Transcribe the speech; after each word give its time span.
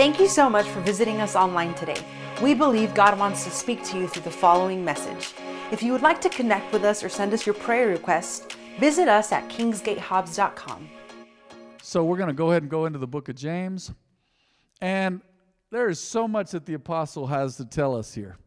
Thank 0.00 0.18
you 0.18 0.28
so 0.28 0.48
much 0.48 0.66
for 0.66 0.80
visiting 0.80 1.20
us 1.20 1.36
online 1.36 1.74
today. 1.74 2.02
We 2.40 2.54
believe 2.54 2.94
God 2.94 3.18
wants 3.18 3.44
to 3.44 3.50
speak 3.50 3.84
to 3.84 3.98
you 3.98 4.08
through 4.08 4.22
the 4.22 4.30
following 4.30 4.82
message. 4.82 5.34
If 5.70 5.82
you 5.82 5.92
would 5.92 6.00
like 6.00 6.22
to 6.22 6.30
connect 6.30 6.72
with 6.72 6.84
us 6.84 7.04
or 7.04 7.10
send 7.10 7.34
us 7.34 7.44
your 7.44 7.54
prayer 7.54 7.88
requests, 7.88 8.46
visit 8.78 9.08
us 9.08 9.30
at 9.30 9.46
kingsgatehobbs.com. 9.50 10.88
So 11.82 12.02
we're 12.02 12.16
going 12.16 12.28
to 12.28 12.32
go 12.32 12.50
ahead 12.50 12.62
and 12.62 12.70
go 12.70 12.86
into 12.86 12.98
the 12.98 13.06
book 13.06 13.28
of 13.28 13.36
James. 13.36 13.92
And 14.80 15.20
there 15.70 15.90
is 15.90 16.00
so 16.00 16.26
much 16.26 16.52
that 16.52 16.64
the 16.64 16.72
apostle 16.72 17.26
has 17.26 17.58
to 17.58 17.66
tell 17.66 17.94
us 17.94 18.14
here. 18.14 18.38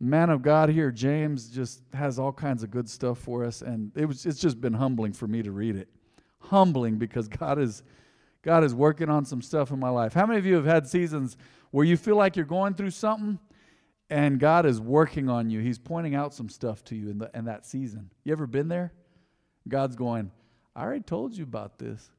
Man 0.00 0.30
of 0.30 0.42
God 0.42 0.70
here, 0.70 0.90
James, 0.90 1.48
just 1.48 1.82
has 1.94 2.18
all 2.18 2.32
kinds 2.32 2.64
of 2.64 2.72
good 2.72 2.90
stuff 2.90 3.18
for 3.18 3.44
us. 3.44 3.62
And 3.62 3.92
it 3.94 4.06
was, 4.06 4.26
it's 4.26 4.40
just 4.40 4.60
been 4.60 4.74
humbling 4.74 5.12
for 5.12 5.28
me 5.28 5.44
to 5.44 5.52
read 5.52 5.76
it. 5.76 5.86
Humbling 6.40 6.96
because 6.96 7.28
God 7.28 7.60
is, 7.60 7.84
God 8.42 8.64
is 8.64 8.74
working 8.74 9.08
on 9.10 9.24
some 9.24 9.42
stuff 9.42 9.70
in 9.70 9.78
my 9.78 9.90
life. 9.90 10.14
How 10.14 10.26
many 10.26 10.38
of 10.38 10.46
you 10.46 10.54
have 10.54 10.64
had 10.64 10.86
seasons 10.86 11.36
where 11.70 11.84
you 11.84 11.96
feel 11.96 12.16
like 12.16 12.36
you're 12.36 12.46
going 12.46 12.74
through 12.74 12.90
something 12.90 13.38
and 14.08 14.40
God 14.40 14.66
is 14.66 14.80
working 14.80 15.28
on 15.28 15.50
you? 15.50 15.60
He's 15.60 15.78
pointing 15.78 16.14
out 16.14 16.32
some 16.32 16.48
stuff 16.48 16.82
to 16.84 16.96
you 16.96 17.10
in, 17.10 17.18
the, 17.18 17.30
in 17.34 17.44
that 17.44 17.66
season. 17.66 18.10
You 18.24 18.32
ever 18.32 18.46
been 18.46 18.68
there? 18.68 18.92
God's 19.68 19.94
going, 19.94 20.30
I 20.74 20.82
already 20.82 21.02
told 21.02 21.36
you 21.36 21.44
about 21.44 21.78
this. 21.78 22.10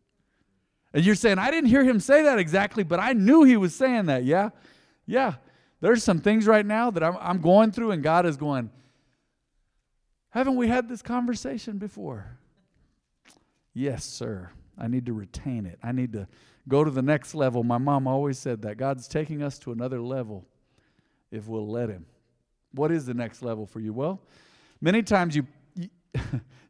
And 0.94 1.04
you're 1.04 1.16
saying, 1.16 1.40
I 1.40 1.50
didn't 1.52 1.70
hear 1.70 1.84
him 1.84 2.00
say 2.00 2.24
that 2.24 2.38
exactly, 2.38 2.84
but 2.84 3.00
I 3.00 3.14
knew 3.14 3.44
he 3.44 3.58
was 3.58 3.74
saying 3.74 4.08
that. 4.08 4.24
Yeah. 4.24 4.50
Yeah. 5.06 5.36
There's 5.80 6.04
some 6.04 6.20
things 6.20 6.46
right 6.46 6.66
now 6.66 6.92
that 6.92 7.04
I'm, 7.04 7.18
I'm 7.20 7.42
going 7.42 7.72
through, 7.72 7.92
and 7.92 8.04
God 8.04 8.26
is 8.26 8.38
going, 8.38 8.70
Haven't 10.30 10.56
we 10.56 10.68
had 10.68 10.88
this 10.88 11.02
conversation 11.02 11.78
before? 11.78 12.38
Yes, 13.74 14.06
sir. 14.06 14.52
I 14.78 14.88
need 14.88 15.06
to 15.06 15.14
retain 15.14 15.66
it. 15.66 15.80
I 15.84 15.92
need 15.92 16.14
to 16.14 16.28
go 16.68 16.84
to 16.84 16.92
the 16.92 17.02
next 17.02 17.36
level. 17.36 17.64
My 17.64 17.78
mom 17.78 18.08
always 18.08 18.38
said 18.40 18.62
that 18.64 18.78
God's 18.78 19.08
taking 19.08 19.44
us 19.44 19.60
to 19.60 19.72
another 19.72 20.02
level 20.02 20.46
if 21.32 21.48
we'll 21.48 21.68
let 21.68 21.90
Him. 21.90 22.06
What 22.74 22.92
is 22.92 23.06
the 23.06 23.14
next 23.14 23.42
level 23.42 23.66
for 23.66 23.80
you? 23.80 23.94
Well, 23.94 24.22
many 24.80 25.04
times 25.04 25.36
you 25.36 25.46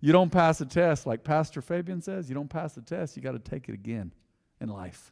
you 0.01 0.11
don't 0.11 0.31
pass 0.31 0.61
a 0.61 0.65
test, 0.65 1.05
like 1.05 1.23
Pastor 1.23 1.61
Fabian 1.61 2.01
says, 2.01 2.29
you 2.29 2.35
don't 2.35 2.49
pass 2.49 2.73
the 2.73 2.81
test, 2.81 3.15
you 3.15 3.23
got 3.23 3.31
to 3.31 3.39
take 3.39 3.69
it 3.69 3.73
again 3.73 4.11
in 4.59 4.69
life. 4.69 5.11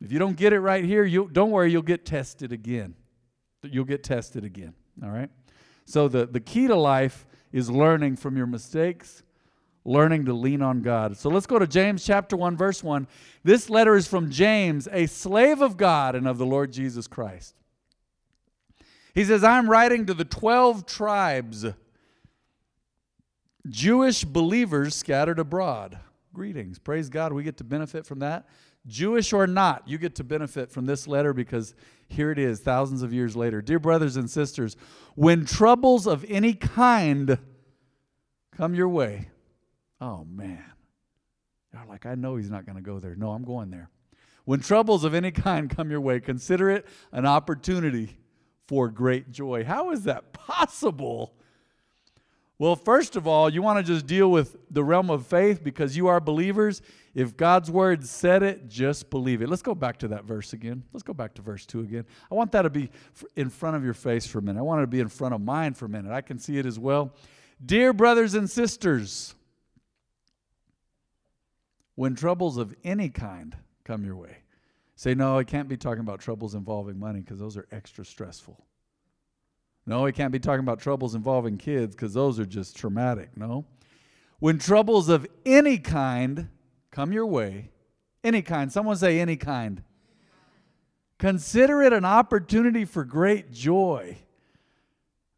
If 0.00 0.12
you 0.12 0.18
don't 0.18 0.36
get 0.36 0.52
it 0.52 0.60
right 0.60 0.84
here, 0.84 1.04
you 1.04 1.28
don't 1.32 1.50
worry, 1.50 1.72
you'll 1.72 1.82
get 1.82 2.06
tested 2.06 2.52
again. 2.52 2.94
You'll 3.62 3.84
get 3.84 4.04
tested 4.04 4.44
again. 4.44 4.74
All 5.02 5.10
right? 5.10 5.30
So 5.84 6.06
the, 6.06 6.26
the 6.26 6.40
key 6.40 6.68
to 6.68 6.76
life 6.76 7.26
is 7.52 7.70
learning 7.70 8.16
from 8.16 8.36
your 8.36 8.46
mistakes, 8.46 9.22
learning 9.88 10.26
to 10.26 10.34
lean 10.34 10.60
on 10.60 10.82
God. 10.82 11.16
So 11.16 11.30
let's 11.30 11.46
go 11.46 11.58
to 11.58 11.66
James 11.66 12.04
chapter 12.04 12.36
1, 12.36 12.56
verse 12.56 12.84
1. 12.84 13.08
This 13.42 13.70
letter 13.70 13.96
is 13.96 14.06
from 14.06 14.30
James, 14.30 14.86
a 14.92 15.06
slave 15.06 15.62
of 15.62 15.76
God 15.76 16.14
and 16.14 16.28
of 16.28 16.36
the 16.36 16.46
Lord 16.46 16.72
Jesus 16.72 17.06
Christ. 17.06 17.54
He 19.14 19.24
says, 19.24 19.42
I'm 19.42 19.68
writing 19.68 20.06
to 20.06 20.14
the 20.14 20.24
12 20.24 20.86
tribes 20.86 21.66
Jewish 23.68 24.24
believers 24.24 24.94
scattered 24.94 25.38
abroad. 25.38 25.98
Greetings. 26.32 26.78
Praise 26.78 27.08
God. 27.08 27.32
We 27.32 27.42
get 27.42 27.56
to 27.56 27.64
benefit 27.64 28.06
from 28.06 28.20
that. 28.20 28.46
Jewish 28.86 29.32
or 29.32 29.46
not, 29.46 29.86
you 29.86 29.98
get 29.98 30.14
to 30.16 30.24
benefit 30.24 30.70
from 30.70 30.86
this 30.86 31.06
letter 31.06 31.34
because 31.34 31.74
here 32.08 32.30
it 32.30 32.38
is, 32.38 32.60
thousands 32.60 33.02
of 33.02 33.12
years 33.12 33.36
later. 33.36 33.60
Dear 33.60 33.78
brothers 33.78 34.16
and 34.16 34.30
sisters, 34.30 34.76
when 35.14 35.44
troubles 35.44 36.06
of 36.06 36.24
any 36.28 36.54
kind 36.54 37.38
come 38.56 38.74
your 38.74 38.88
way, 38.88 39.28
oh 40.00 40.24
man, 40.24 40.64
you're 41.72 41.86
like, 41.86 42.06
I 42.06 42.14
know 42.14 42.36
he's 42.36 42.50
not 42.50 42.66
going 42.66 42.76
to 42.76 42.82
go 42.82 42.98
there. 42.98 43.14
No, 43.14 43.30
I'm 43.30 43.44
going 43.44 43.70
there. 43.70 43.90
When 44.44 44.60
troubles 44.60 45.04
of 45.04 45.12
any 45.12 45.30
kind 45.30 45.68
come 45.68 45.90
your 45.90 46.00
way, 46.00 46.20
consider 46.20 46.70
it 46.70 46.86
an 47.12 47.26
opportunity 47.26 48.16
for 48.66 48.88
great 48.88 49.30
joy. 49.30 49.64
How 49.64 49.90
is 49.90 50.04
that 50.04 50.32
possible? 50.32 51.34
Well, 52.58 52.74
first 52.74 53.14
of 53.14 53.26
all, 53.26 53.48
you 53.48 53.62
want 53.62 53.78
to 53.78 53.92
just 53.92 54.06
deal 54.06 54.30
with 54.30 54.56
the 54.70 54.82
realm 54.82 55.10
of 55.10 55.26
faith 55.26 55.62
because 55.62 55.96
you 55.96 56.08
are 56.08 56.18
believers. 56.18 56.82
If 57.14 57.36
God's 57.36 57.70
word 57.70 58.04
said 58.04 58.42
it, 58.42 58.68
just 58.68 59.10
believe 59.10 59.42
it. 59.42 59.48
Let's 59.48 59.62
go 59.62 59.76
back 59.76 59.98
to 59.98 60.08
that 60.08 60.24
verse 60.24 60.52
again. 60.52 60.82
Let's 60.92 61.04
go 61.04 61.14
back 61.14 61.34
to 61.34 61.42
verse 61.42 61.64
2 61.66 61.80
again. 61.80 62.04
I 62.30 62.34
want 62.34 62.50
that 62.52 62.62
to 62.62 62.70
be 62.70 62.90
in 63.36 63.48
front 63.48 63.76
of 63.76 63.84
your 63.84 63.94
face 63.94 64.26
for 64.26 64.38
a 64.38 64.42
minute. 64.42 64.58
I 64.58 64.62
want 64.62 64.80
it 64.80 64.82
to 64.82 64.88
be 64.88 65.00
in 65.00 65.08
front 65.08 65.34
of 65.34 65.40
mine 65.40 65.74
for 65.74 65.84
a 65.84 65.88
minute. 65.88 66.10
I 66.10 66.20
can 66.20 66.38
see 66.38 66.58
it 66.58 66.66
as 66.66 66.78
well. 66.78 67.14
Dear 67.64 67.92
brothers 67.92 68.34
and 68.34 68.50
sisters, 68.50 69.36
when 71.98 72.14
troubles 72.14 72.58
of 72.58 72.72
any 72.84 73.08
kind 73.08 73.56
come 73.82 74.04
your 74.04 74.14
way, 74.14 74.36
say, 74.94 75.16
no, 75.16 75.36
I 75.36 75.42
can't 75.42 75.68
be 75.68 75.76
talking 75.76 75.98
about 75.98 76.20
troubles 76.20 76.54
involving 76.54 76.96
money 76.96 77.18
because 77.18 77.40
those 77.40 77.56
are 77.56 77.66
extra 77.72 78.04
stressful. 78.04 78.64
No, 79.84 80.06
I 80.06 80.12
can't 80.12 80.30
be 80.30 80.38
talking 80.38 80.60
about 80.60 80.78
troubles 80.78 81.16
involving 81.16 81.58
kids 81.58 81.96
because 81.96 82.14
those 82.14 82.38
are 82.38 82.46
just 82.46 82.76
traumatic. 82.76 83.36
No. 83.36 83.64
When 84.38 84.60
troubles 84.60 85.08
of 85.08 85.26
any 85.44 85.76
kind 85.76 86.50
come 86.92 87.12
your 87.12 87.26
way, 87.26 87.72
any 88.22 88.42
kind, 88.42 88.72
someone 88.72 88.96
say 88.96 89.18
any 89.18 89.34
kind, 89.34 89.82
consider 91.18 91.82
it 91.82 91.92
an 91.92 92.04
opportunity 92.04 92.84
for 92.84 93.04
great 93.04 93.50
joy. 93.50 94.18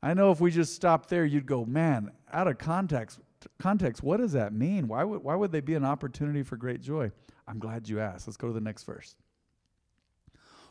I 0.03 0.13
know 0.13 0.31
if 0.31 0.43
we 0.43 0.51
just 0.51 0.75
stopped 0.75 1.09
there, 1.09 1.25
you'd 1.25 1.47
go, 1.47 1.65
man, 1.65 2.11
out 2.31 2.49
of 2.49 2.59
context, 2.59 3.19
context, 3.59 4.03
what 4.03 4.19
does 4.19 4.33
that 4.33 4.53
mean? 4.53 4.89
Why 4.89 5.05
would, 5.05 5.23
why 5.23 5.35
would 5.35 5.53
they 5.53 5.61
be 5.61 5.75
an 5.75 5.85
opportunity 5.85 6.43
for 6.43 6.57
great 6.57 6.81
joy? 6.81 7.11
I'm 7.47 7.59
glad 7.59 7.89
you 7.89 8.01
asked. 8.01 8.27
Let's 8.27 8.37
go 8.37 8.49
to 8.49 8.53
the 8.53 8.61
next 8.61 8.85
verse. 8.85 9.15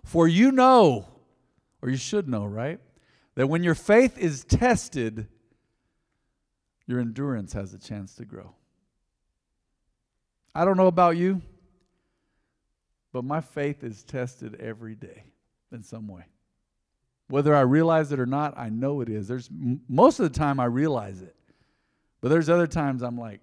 For 0.03 0.28
you 0.28 0.52
know, 0.52 1.08
or 1.81 1.90
you 1.90 1.97
should 1.97 2.28
know, 2.28 2.46
right? 2.46 2.79
that 3.40 3.47
when 3.47 3.63
your 3.63 3.74
faith 3.74 4.18
is 4.18 4.44
tested, 4.44 5.25
your 6.88 7.00
endurance 7.00 7.53
has 7.53 7.74
a 7.74 7.79
chance 7.79 8.16
to 8.16 8.25
grow. 8.25 8.53
I 10.53 10.66
don't 10.66 10.75
know 10.75 10.88
about 10.88 11.16
you, 11.16 11.41
but 13.13 13.24
my 13.24 13.40
faith 13.40 13.81
is 13.81 14.03
tested 14.03 14.56
every 14.59 14.94
day 14.94 15.24
in 15.72 15.84
some 15.84 16.09
way. 16.09 16.25
Whether 17.29 17.56
I 17.56 17.62
realize 17.62 18.12
it 18.12 18.19
or 18.19 18.25
not, 18.25 18.58
I 18.58 18.68
know 18.68 19.00
it 19.00 19.08
is. 19.08 19.29
There's 19.29 19.50
most 19.88 20.19
of 20.19 20.29
the 20.29 20.38
time 20.38 20.59
I 20.59 20.66
realize 20.66 21.22
it. 21.22 21.34
But 22.22 22.30
there's 22.30 22.50
other 22.50 22.68
times 22.68 23.02
I'm 23.02 23.18
like, 23.18 23.41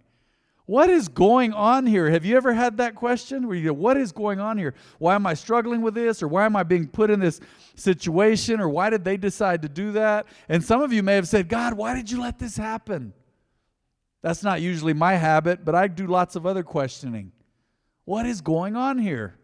what 0.66 0.90
is 0.90 1.06
going 1.06 1.52
on 1.52 1.86
here? 1.86 2.10
Have 2.10 2.24
you 2.24 2.36
ever 2.36 2.52
had 2.52 2.78
that 2.78 2.96
question 2.96 3.46
where 3.46 3.56
you 3.56 3.66
go, 3.66 3.72
What 3.72 3.96
is 3.96 4.10
going 4.10 4.40
on 4.40 4.58
here? 4.58 4.74
Why 4.98 5.14
am 5.14 5.24
I 5.24 5.34
struggling 5.34 5.80
with 5.80 5.94
this? 5.94 6.24
Or 6.24 6.28
why 6.28 6.44
am 6.44 6.56
I 6.56 6.64
being 6.64 6.88
put 6.88 7.08
in 7.08 7.20
this 7.20 7.40
situation? 7.76 8.60
Or 8.60 8.68
why 8.68 8.90
did 8.90 9.04
they 9.04 9.16
decide 9.16 9.62
to 9.62 9.68
do 9.68 9.92
that? 9.92 10.26
And 10.48 10.62
some 10.62 10.82
of 10.82 10.92
you 10.92 11.04
may 11.04 11.14
have 11.14 11.28
said, 11.28 11.48
God, 11.48 11.74
why 11.74 11.94
did 11.94 12.10
you 12.10 12.20
let 12.20 12.40
this 12.40 12.56
happen? 12.56 13.12
That's 14.22 14.42
not 14.42 14.60
usually 14.60 14.92
my 14.92 15.14
habit, 15.14 15.64
but 15.64 15.76
I 15.76 15.86
do 15.86 16.08
lots 16.08 16.34
of 16.34 16.46
other 16.46 16.64
questioning. 16.64 17.30
What 18.04 18.26
is 18.26 18.40
going 18.40 18.74
on 18.74 18.98
here? 18.98 19.38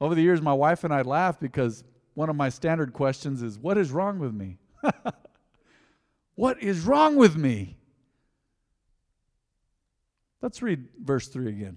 Over 0.00 0.14
the 0.14 0.22
years, 0.22 0.40
my 0.40 0.52
wife 0.52 0.84
and 0.84 0.94
I 0.94 1.02
laugh 1.02 1.40
because 1.40 1.82
one 2.14 2.30
of 2.30 2.36
my 2.36 2.48
standard 2.48 2.92
questions 2.92 3.42
is, 3.42 3.58
What 3.58 3.76
is 3.76 3.90
wrong 3.90 4.20
with 4.20 4.32
me? 4.32 4.58
what 6.36 6.62
is 6.62 6.82
wrong 6.82 7.16
with 7.16 7.36
me? 7.36 7.76
Let's 10.42 10.62
read 10.62 10.88
verse 11.02 11.28
3 11.28 11.48
again. 11.48 11.76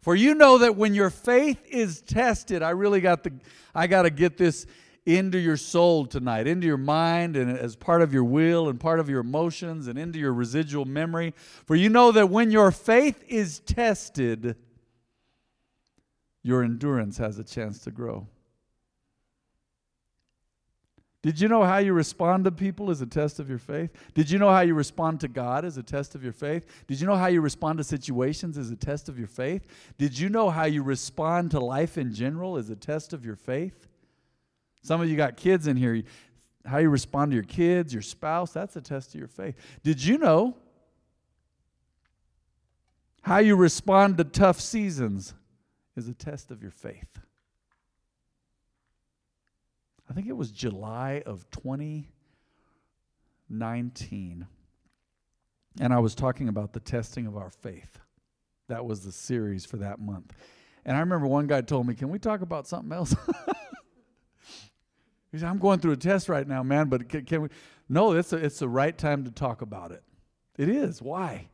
For 0.00 0.14
you 0.14 0.34
know 0.34 0.58
that 0.58 0.76
when 0.76 0.94
your 0.94 1.10
faith 1.10 1.64
is 1.68 2.00
tested, 2.02 2.62
I 2.62 2.70
really 2.70 3.00
got 3.00 3.24
the 3.24 3.32
I 3.74 3.86
got 3.86 4.02
to 4.02 4.10
get 4.10 4.38
this 4.38 4.66
into 5.04 5.38
your 5.38 5.56
soul 5.56 6.06
tonight, 6.06 6.46
into 6.46 6.66
your 6.66 6.76
mind 6.76 7.36
and 7.36 7.56
as 7.56 7.76
part 7.76 8.02
of 8.02 8.12
your 8.12 8.24
will 8.24 8.68
and 8.68 8.78
part 8.78 9.00
of 9.00 9.08
your 9.08 9.20
emotions 9.20 9.86
and 9.88 9.98
into 9.98 10.18
your 10.18 10.32
residual 10.32 10.84
memory. 10.84 11.34
For 11.66 11.74
you 11.74 11.88
know 11.88 12.12
that 12.12 12.28
when 12.28 12.50
your 12.50 12.70
faith 12.70 13.24
is 13.26 13.60
tested, 13.60 14.56
your 16.42 16.62
endurance 16.62 17.18
has 17.18 17.38
a 17.38 17.44
chance 17.44 17.78
to 17.80 17.90
grow. 17.90 18.28
Did 21.28 21.42
you 21.42 21.48
know 21.48 21.62
how 21.62 21.76
you 21.76 21.92
respond 21.92 22.46
to 22.46 22.50
people 22.50 22.90
is 22.90 23.02
a 23.02 23.06
test 23.06 23.38
of 23.38 23.50
your 23.50 23.58
faith? 23.58 23.90
Did 24.14 24.30
you 24.30 24.38
know 24.38 24.48
how 24.48 24.62
you 24.62 24.72
respond 24.72 25.20
to 25.20 25.28
God 25.28 25.66
is 25.66 25.76
a 25.76 25.82
test 25.82 26.14
of 26.14 26.24
your 26.24 26.32
faith? 26.32 26.64
Did 26.86 27.02
you 27.02 27.06
know 27.06 27.16
how 27.16 27.26
you 27.26 27.42
respond 27.42 27.76
to 27.76 27.84
situations 27.84 28.56
is 28.56 28.70
a 28.70 28.76
test 28.76 29.10
of 29.10 29.18
your 29.18 29.28
faith? 29.28 29.66
Did 29.98 30.18
you 30.18 30.30
know 30.30 30.48
how 30.48 30.64
you 30.64 30.82
respond 30.82 31.50
to 31.50 31.60
life 31.60 31.98
in 31.98 32.14
general 32.14 32.56
is 32.56 32.70
a 32.70 32.76
test 32.76 33.12
of 33.12 33.26
your 33.26 33.36
faith? 33.36 33.88
Some 34.80 35.02
of 35.02 35.10
you 35.10 35.18
got 35.18 35.36
kids 35.36 35.66
in 35.66 35.76
here. 35.76 36.02
How 36.64 36.78
you 36.78 36.88
respond 36.88 37.32
to 37.32 37.34
your 37.34 37.44
kids, 37.44 37.92
your 37.92 38.00
spouse, 38.00 38.54
that's 38.54 38.76
a 38.76 38.80
test 38.80 39.12
of 39.12 39.18
your 39.18 39.28
faith. 39.28 39.54
Did 39.82 40.02
you 40.02 40.16
know 40.16 40.56
how 43.20 43.36
you 43.36 43.54
respond 43.54 44.16
to 44.16 44.24
tough 44.24 44.62
seasons 44.62 45.34
is 45.94 46.08
a 46.08 46.14
test 46.14 46.50
of 46.50 46.62
your 46.62 46.70
faith? 46.70 47.18
I 50.18 50.20
think 50.20 50.30
it 50.30 50.36
was 50.36 50.50
July 50.50 51.22
of 51.26 51.48
2019. 51.52 54.46
And 55.80 55.94
I 55.94 56.00
was 56.00 56.16
talking 56.16 56.48
about 56.48 56.72
the 56.72 56.80
testing 56.80 57.28
of 57.28 57.36
our 57.36 57.50
faith. 57.50 58.00
That 58.66 58.84
was 58.84 59.04
the 59.04 59.12
series 59.12 59.64
for 59.64 59.76
that 59.76 60.00
month. 60.00 60.34
And 60.84 60.96
I 60.96 61.00
remember 61.00 61.28
one 61.28 61.46
guy 61.46 61.60
told 61.60 61.86
me, 61.86 61.94
Can 61.94 62.08
we 62.08 62.18
talk 62.18 62.40
about 62.40 62.66
something 62.66 62.90
else? 62.90 63.10
he 65.30 65.38
said, 65.38 65.48
I'm 65.48 65.58
going 65.58 65.78
through 65.78 65.92
a 65.92 65.96
test 65.96 66.28
right 66.28 66.48
now, 66.48 66.64
man, 66.64 66.88
but 66.88 67.08
can, 67.08 67.24
can 67.24 67.42
we? 67.42 67.48
No, 67.88 68.14
it's, 68.14 68.32
a, 68.32 68.38
it's 68.38 68.58
the 68.58 68.68
right 68.68 68.98
time 68.98 69.22
to 69.22 69.30
talk 69.30 69.62
about 69.62 69.92
it. 69.92 70.02
It 70.56 70.68
is. 70.68 71.00
Why? 71.00 71.46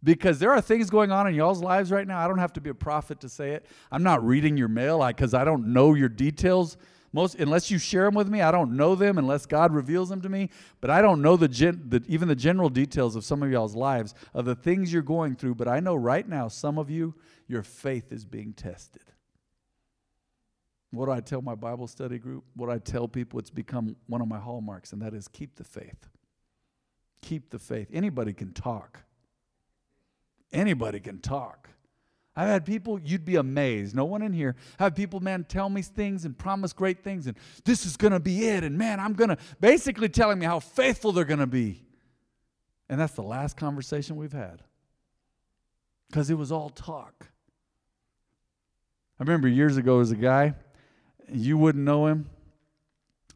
Because 0.00 0.38
there 0.38 0.52
are 0.52 0.60
things 0.60 0.90
going 0.90 1.10
on 1.10 1.26
in 1.26 1.34
y'all's 1.34 1.60
lives 1.60 1.90
right 1.90 2.06
now. 2.06 2.20
I 2.20 2.28
don't 2.28 2.38
have 2.38 2.52
to 2.52 2.60
be 2.60 2.70
a 2.70 2.74
prophet 2.74 3.18
to 3.22 3.28
say 3.28 3.50
it. 3.50 3.66
I'm 3.90 4.04
not 4.04 4.24
reading 4.24 4.56
your 4.56 4.68
mail 4.68 5.04
because 5.04 5.34
I, 5.34 5.40
I 5.40 5.44
don't 5.44 5.72
know 5.72 5.94
your 5.94 6.08
details 6.08 6.76
most 7.14 7.36
unless 7.36 7.70
you 7.70 7.78
share 7.78 8.04
them 8.04 8.14
with 8.14 8.28
me 8.28 8.42
i 8.42 8.50
don't 8.50 8.76
know 8.76 8.96
them 8.96 9.16
unless 9.18 9.46
god 9.46 9.72
reveals 9.72 10.08
them 10.08 10.20
to 10.20 10.28
me. 10.28 10.50
But 10.80 10.90
i 10.90 11.00
don't 11.00 11.22
know 11.22 11.36
the, 11.36 11.48
gen, 11.48 11.84
the, 11.88 12.02
even 12.08 12.28
the 12.28 12.34
general 12.34 12.68
details 12.68 13.16
of 13.16 13.24
some 13.24 13.42
of 13.42 13.50
y'all's 13.50 13.76
lives 13.76 14.14
of 14.34 14.44
the 14.44 14.56
things 14.56 14.92
you're 14.92 15.02
going 15.02 15.36
through. 15.36 15.54
But 15.54 15.68
i 15.68 15.80
know 15.80 15.94
right 15.94 16.28
now 16.28 16.48
some 16.48 16.76
of 16.76 16.90
you 16.90 17.14
your 17.46 17.62
faith 17.62 18.12
is 18.12 18.24
being 18.24 18.52
tested. 18.52 19.02
What 20.90 21.06
do 21.06 21.12
i 21.12 21.20
tell 21.20 21.40
my 21.40 21.54
bible 21.54 21.86
study 21.86 22.18
group? 22.18 22.44
What 22.56 22.68
i 22.68 22.78
tell 22.78 23.06
people 23.06 23.38
it's 23.38 23.50
become 23.50 23.96
one 24.08 24.20
of 24.20 24.28
my 24.28 24.40
hallmarks 24.40 24.92
and 24.92 25.00
that 25.00 25.14
is 25.14 25.28
keep 25.28 25.54
the 25.54 25.64
faith. 25.64 26.08
Keep 27.22 27.50
the 27.50 27.58
faith. 27.58 27.88
Anybody 27.92 28.32
can 28.34 28.52
talk. 28.52 29.04
Anybody 30.52 31.00
can 31.00 31.20
talk 31.20 31.70
I've 32.36 32.48
had 32.48 32.64
people, 32.64 32.98
you'd 32.98 33.24
be 33.24 33.36
amazed. 33.36 33.94
No 33.94 34.04
one 34.04 34.22
in 34.22 34.32
here. 34.32 34.56
I 34.78 34.84
have 34.84 34.96
people, 34.96 35.20
man, 35.20 35.44
tell 35.44 35.68
me 35.68 35.82
things 35.82 36.24
and 36.24 36.36
promise 36.36 36.72
great 36.72 37.04
things, 37.04 37.28
and 37.28 37.36
this 37.64 37.86
is 37.86 37.96
going 37.96 38.12
to 38.12 38.20
be 38.20 38.48
it. 38.48 38.64
And 38.64 38.76
man, 38.76 38.98
I'm 38.98 39.12
going 39.12 39.30
to 39.30 39.38
basically 39.60 40.08
telling 40.08 40.40
me 40.40 40.46
how 40.46 40.58
faithful 40.58 41.12
they're 41.12 41.24
going 41.24 41.38
to 41.38 41.46
be. 41.46 41.84
And 42.88 43.00
that's 43.00 43.14
the 43.14 43.22
last 43.22 43.56
conversation 43.56 44.16
we've 44.16 44.32
had 44.32 44.62
because 46.08 46.28
it 46.28 46.34
was 46.34 46.50
all 46.50 46.70
talk. 46.70 47.28
I 49.18 49.22
remember 49.22 49.46
years 49.46 49.76
ago, 49.76 49.98
was 49.98 50.10
a 50.10 50.16
guy, 50.16 50.54
you 51.32 51.56
wouldn't 51.56 51.84
know 51.84 52.06
him. 52.06 52.28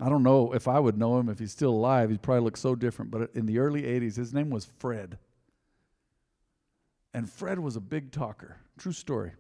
I 0.01 0.09
don't 0.09 0.23
know 0.23 0.53
if 0.53 0.69
I 0.69 0.79
would 0.79 0.99
know 0.99 1.19
him 1.19 1.29
if 1.29 1.39
he's 1.39 1.53
still 1.53 1.71
alive. 1.71 2.11
He'd 2.11 2.23
probably 2.23 2.45
look 2.45 2.57
so 2.57 2.75
different. 2.75 3.11
But 3.11 3.31
in 3.35 3.47
the 3.47 3.59
early 3.59 3.83
80s, 3.83 4.17
his 4.17 4.35
name 4.35 4.51
was 4.51 4.65
Fred. 4.65 5.19
And 7.15 7.29
Fred 7.31 7.59
was 7.59 7.77
a 7.77 7.81
big 7.81 8.13
talker. 8.13 8.59
True 8.79 8.93
story. 8.93 9.33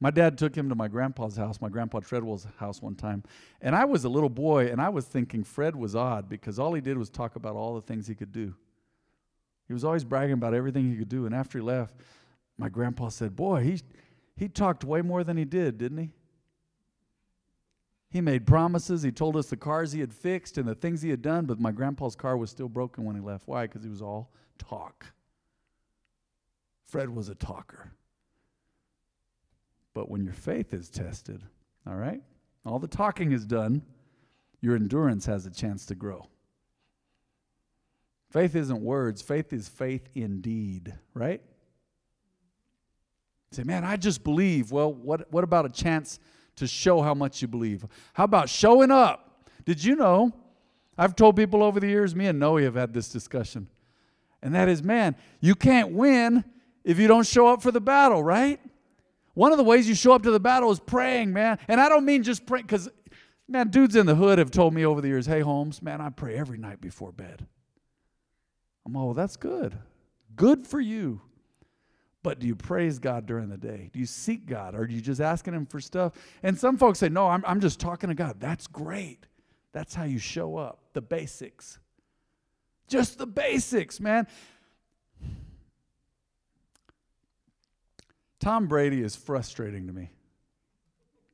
My 0.00 0.10
dad 0.10 0.36
took 0.36 0.54
him 0.54 0.68
to 0.68 0.74
my 0.74 0.88
grandpa's 0.88 1.36
house, 1.36 1.60
my 1.60 1.68
grandpa 1.68 2.00
Treadwell's 2.00 2.46
house 2.58 2.82
one 2.82 2.94
time. 2.94 3.22
And 3.60 3.74
I 3.74 3.84
was 3.84 4.04
a 4.04 4.08
little 4.08 4.28
boy, 4.28 4.66
and 4.66 4.80
I 4.80 4.88
was 4.88 5.06
thinking 5.06 5.44
Fred 5.44 5.74
was 5.76 5.96
odd 5.96 6.28
because 6.28 6.58
all 6.58 6.74
he 6.74 6.80
did 6.80 6.98
was 6.98 7.08
talk 7.08 7.36
about 7.36 7.56
all 7.56 7.74
the 7.74 7.80
things 7.80 8.06
he 8.06 8.14
could 8.14 8.32
do. 8.32 8.54
He 9.66 9.72
was 9.72 9.84
always 9.84 10.04
bragging 10.04 10.34
about 10.34 10.52
everything 10.52 10.90
he 10.90 10.96
could 10.96 11.08
do. 11.08 11.26
And 11.26 11.34
after 11.34 11.58
he 11.58 11.62
left, 11.62 11.94
my 12.58 12.68
grandpa 12.68 13.08
said, 13.08 13.34
Boy, 13.34 13.62
he, 13.62 13.80
he 14.36 14.48
talked 14.48 14.84
way 14.84 15.00
more 15.00 15.24
than 15.24 15.36
he 15.36 15.44
did, 15.44 15.78
didn't 15.78 15.98
he? 15.98 16.10
He 18.10 18.20
made 18.20 18.46
promises. 18.46 19.02
He 19.02 19.10
told 19.10 19.36
us 19.36 19.46
the 19.46 19.56
cars 19.56 19.92
he 19.92 20.00
had 20.00 20.12
fixed 20.12 20.58
and 20.58 20.68
the 20.68 20.74
things 20.74 21.02
he 21.02 21.10
had 21.10 21.22
done, 21.22 21.46
but 21.46 21.58
my 21.58 21.72
grandpa's 21.72 22.14
car 22.14 22.36
was 22.36 22.50
still 22.50 22.68
broken 22.68 23.04
when 23.04 23.16
he 23.16 23.22
left. 23.22 23.48
Why? 23.48 23.66
Because 23.66 23.82
he 23.82 23.88
was 23.88 24.02
all 24.02 24.30
talk. 24.58 25.06
Fred 26.86 27.10
was 27.10 27.28
a 27.28 27.34
talker. 27.34 27.92
But 29.94 30.10
when 30.10 30.24
your 30.24 30.34
faith 30.34 30.74
is 30.74 30.90
tested, 30.90 31.42
all 31.86 31.94
right, 31.94 32.20
all 32.66 32.78
the 32.78 32.88
talking 32.88 33.32
is 33.32 33.44
done, 33.44 33.82
your 34.60 34.74
endurance 34.74 35.26
has 35.26 35.46
a 35.46 35.50
chance 35.50 35.86
to 35.86 35.94
grow. 35.94 36.26
Faith 38.30 38.56
isn't 38.56 38.80
words, 38.80 39.22
faith 39.22 39.52
is 39.52 39.68
faith 39.68 40.08
indeed, 40.14 40.92
right? 41.14 41.40
Say, 43.52 43.62
man, 43.62 43.84
I 43.84 43.96
just 43.96 44.24
believe. 44.24 44.72
Well, 44.72 44.92
what, 44.92 45.32
what 45.32 45.44
about 45.44 45.66
a 45.66 45.68
chance 45.68 46.18
to 46.56 46.66
show 46.66 47.02
how 47.02 47.14
much 47.14 47.40
you 47.40 47.46
believe? 47.46 47.86
How 48.12 48.24
about 48.24 48.48
showing 48.48 48.90
up? 48.90 49.44
Did 49.64 49.84
you 49.84 49.94
know? 49.94 50.32
I've 50.98 51.14
told 51.14 51.36
people 51.36 51.62
over 51.62 51.78
the 51.78 51.86
years, 51.86 52.14
me 52.14 52.26
and 52.26 52.40
Noe 52.40 52.56
have 52.56 52.74
had 52.74 52.92
this 52.92 53.08
discussion. 53.08 53.68
And 54.42 54.54
that 54.54 54.68
is, 54.68 54.82
man, 54.82 55.14
you 55.40 55.54
can't 55.54 55.92
win 55.92 56.44
if 56.84 56.98
you 56.98 57.08
don't 57.08 57.26
show 57.26 57.48
up 57.48 57.62
for 57.62 57.70
the 57.70 57.80
battle, 57.80 58.22
right? 58.22 58.60
One 59.34 59.50
of 59.50 59.58
the 59.58 59.64
ways 59.64 59.88
you 59.88 59.94
show 59.94 60.12
up 60.12 60.22
to 60.22 60.30
the 60.30 60.40
battle 60.40 60.70
is 60.70 60.78
praying, 60.78 61.32
man. 61.32 61.58
And 61.66 61.80
I 61.80 61.88
don't 61.88 62.04
mean 62.04 62.22
just 62.22 62.46
praying, 62.46 62.66
because, 62.66 62.88
man, 63.48 63.68
dudes 63.68 63.96
in 63.96 64.06
the 64.06 64.14
hood 64.14 64.38
have 64.38 64.50
told 64.50 64.74
me 64.74 64.84
over 64.84 65.00
the 65.00 65.08
years, 65.08 65.26
hey, 65.26 65.40
Holmes, 65.40 65.82
man, 65.82 66.00
I 66.00 66.10
pray 66.10 66.36
every 66.36 66.58
night 66.58 66.80
before 66.80 67.10
bed. 67.10 67.46
I'm 68.86 68.96
all, 68.96 69.06
well, 69.06 69.14
that's 69.14 69.36
good. 69.36 69.76
Good 70.36 70.66
for 70.66 70.80
you. 70.80 71.20
But 72.22 72.38
do 72.38 72.46
you 72.46 72.54
praise 72.54 72.98
God 72.98 73.26
during 73.26 73.48
the 73.50 73.58
day? 73.58 73.90
Do 73.92 73.98
you 73.98 74.06
seek 74.06 74.46
God? 74.46 74.74
Or 74.74 74.80
are 74.80 74.88
you 74.88 75.00
just 75.00 75.20
asking 75.20 75.54
Him 75.54 75.66
for 75.66 75.80
stuff? 75.80 76.14
And 76.42 76.58
some 76.58 76.78
folks 76.78 76.98
say, 76.98 77.08
no, 77.08 77.28
I'm, 77.28 77.44
I'm 77.46 77.60
just 77.60 77.80
talking 77.80 78.08
to 78.08 78.14
God. 78.14 78.40
That's 78.40 78.66
great. 78.66 79.26
That's 79.72 79.94
how 79.94 80.04
you 80.04 80.18
show 80.18 80.56
up. 80.56 80.78
The 80.92 81.02
basics. 81.02 81.78
Just 82.88 83.18
the 83.18 83.26
basics, 83.26 84.00
man. 84.00 84.26
Tom 88.44 88.66
Brady 88.66 89.00
is 89.00 89.16
frustrating 89.16 89.86
to 89.86 89.92
me. 89.94 90.10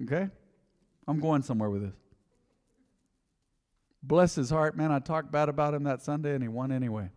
Okay? 0.04 0.28
I'm 1.08 1.18
going 1.18 1.42
somewhere 1.42 1.68
with 1.68 1.82
this. 1.82 1.96
Bless 4.00 4.36
his 4.36 4.48
heart, 4.48 4.76
man. 4.76 4.92
I 4.92 5.00
talked 5.00 5.32
bad 5.32 5.48
about 5.48 5.74
him 5.74 5.82
that 5.82 6.02
Sunday 6.02 6.34
and 6.34 6.42
he 6.42 6.48
won 6.48 6.70
anyway. 6.70 7.10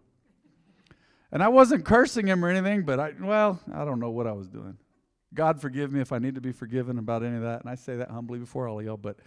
And 1.31 1.43
I 1.43 1.49
wasn't 1.49 1.85
cursing 1.85 2.25
him 2.25 2.43
or 2.43 2.49
anything, 2.49 2.85
but 2.85 2.99
I, 2.99 3.11
well, 3.21 3.59
I 3.71 3.85
don't 3.85 3.99
know 3.99 4.09
what 4.09 4.25
I 4.25 4.31
was 4.31 4.47
doing. 4.47 4.77
God 5.31 5.61
forgive 5.61 5.91
me 5.91 6.01
if 6.01 6.11
I 6.11 6.17
need 6.17 6.33
to 6.35 6.41
be 6.41 6.51
forgiven 6.51 6.97
about 6.97 7.23
any 7.23 7.35
of 7.35 7.43
that. 7.43 7.61
And 7.61 7.69
I 7.69 7.75
say 7.75 7.95
that 7.97 8.09
humbly 8.09 8.39
before 8.39 8.67
all 8.67 8.79
of 8.79 8.85
y'all, 8.85 8.97
but 8.97 9.17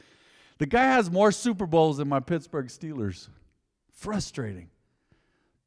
the 0.59 0.67
guy 0.67 0.87
has 0.87 1.13
more 1.13 1.31
Super 1.31 1.67
Bowls 1.67 1.99
than 1.99 2.09
my 2.09 2.19
Pittsburgh 2.19 2.67
Steelers. 2.67 3.29
Frustrating. 3.93 4.69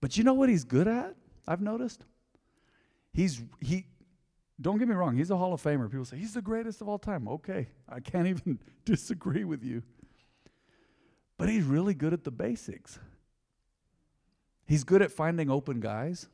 But 0.01 0.17
you 0.17 0.25
know 0.25 0.33
what 0.33 0.49
he's 0.49 0.65
good 0.65 0.89
at? 0.89 1.15
I've 1.47 1.61
noticed. 1.61 2.03
He's 3.13 3.41
he 3.61 3.85
don't 4.61 4.77
get 4.77 4.87
me 4.87 4.95
wrong, 4.95 5.15
he's 5.15 5.31
a 5.31 5.37
Hall 5.37 5.53
of 5.53 5.61
Famer. 5.61 5.89
People 5.89 6.05
say 6.05 6.17
he's 6.17 6.33
the 6.33 6.41
greatest 6.41 6.81
of 6.81 6.89
all 6.89 6.99
time. 6.99 7.27
Okay, 7.27 7.67
I 7.87 7.99
can't 7.99 8.27
even 8.27 8.59
disagree 8.85 9.43
with 9.43 9.63
you. 9.63 9.83
But 11.37 11.49
he's 11.49 11.63
really 11.63 11.93
good 11.93 12.13
at 12.13 12.25
the 12.25 12.31
basics. 12.31 12.99
He's 14.65 14.83
good 14.83 15.01
at 15.01 15.11
finding 15.11 15.49
open 15.49 15.79
guys. 15.79 16.27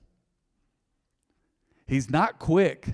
He's 1.87 2.09
not 2.09 2.39
quick, 2.39 2.87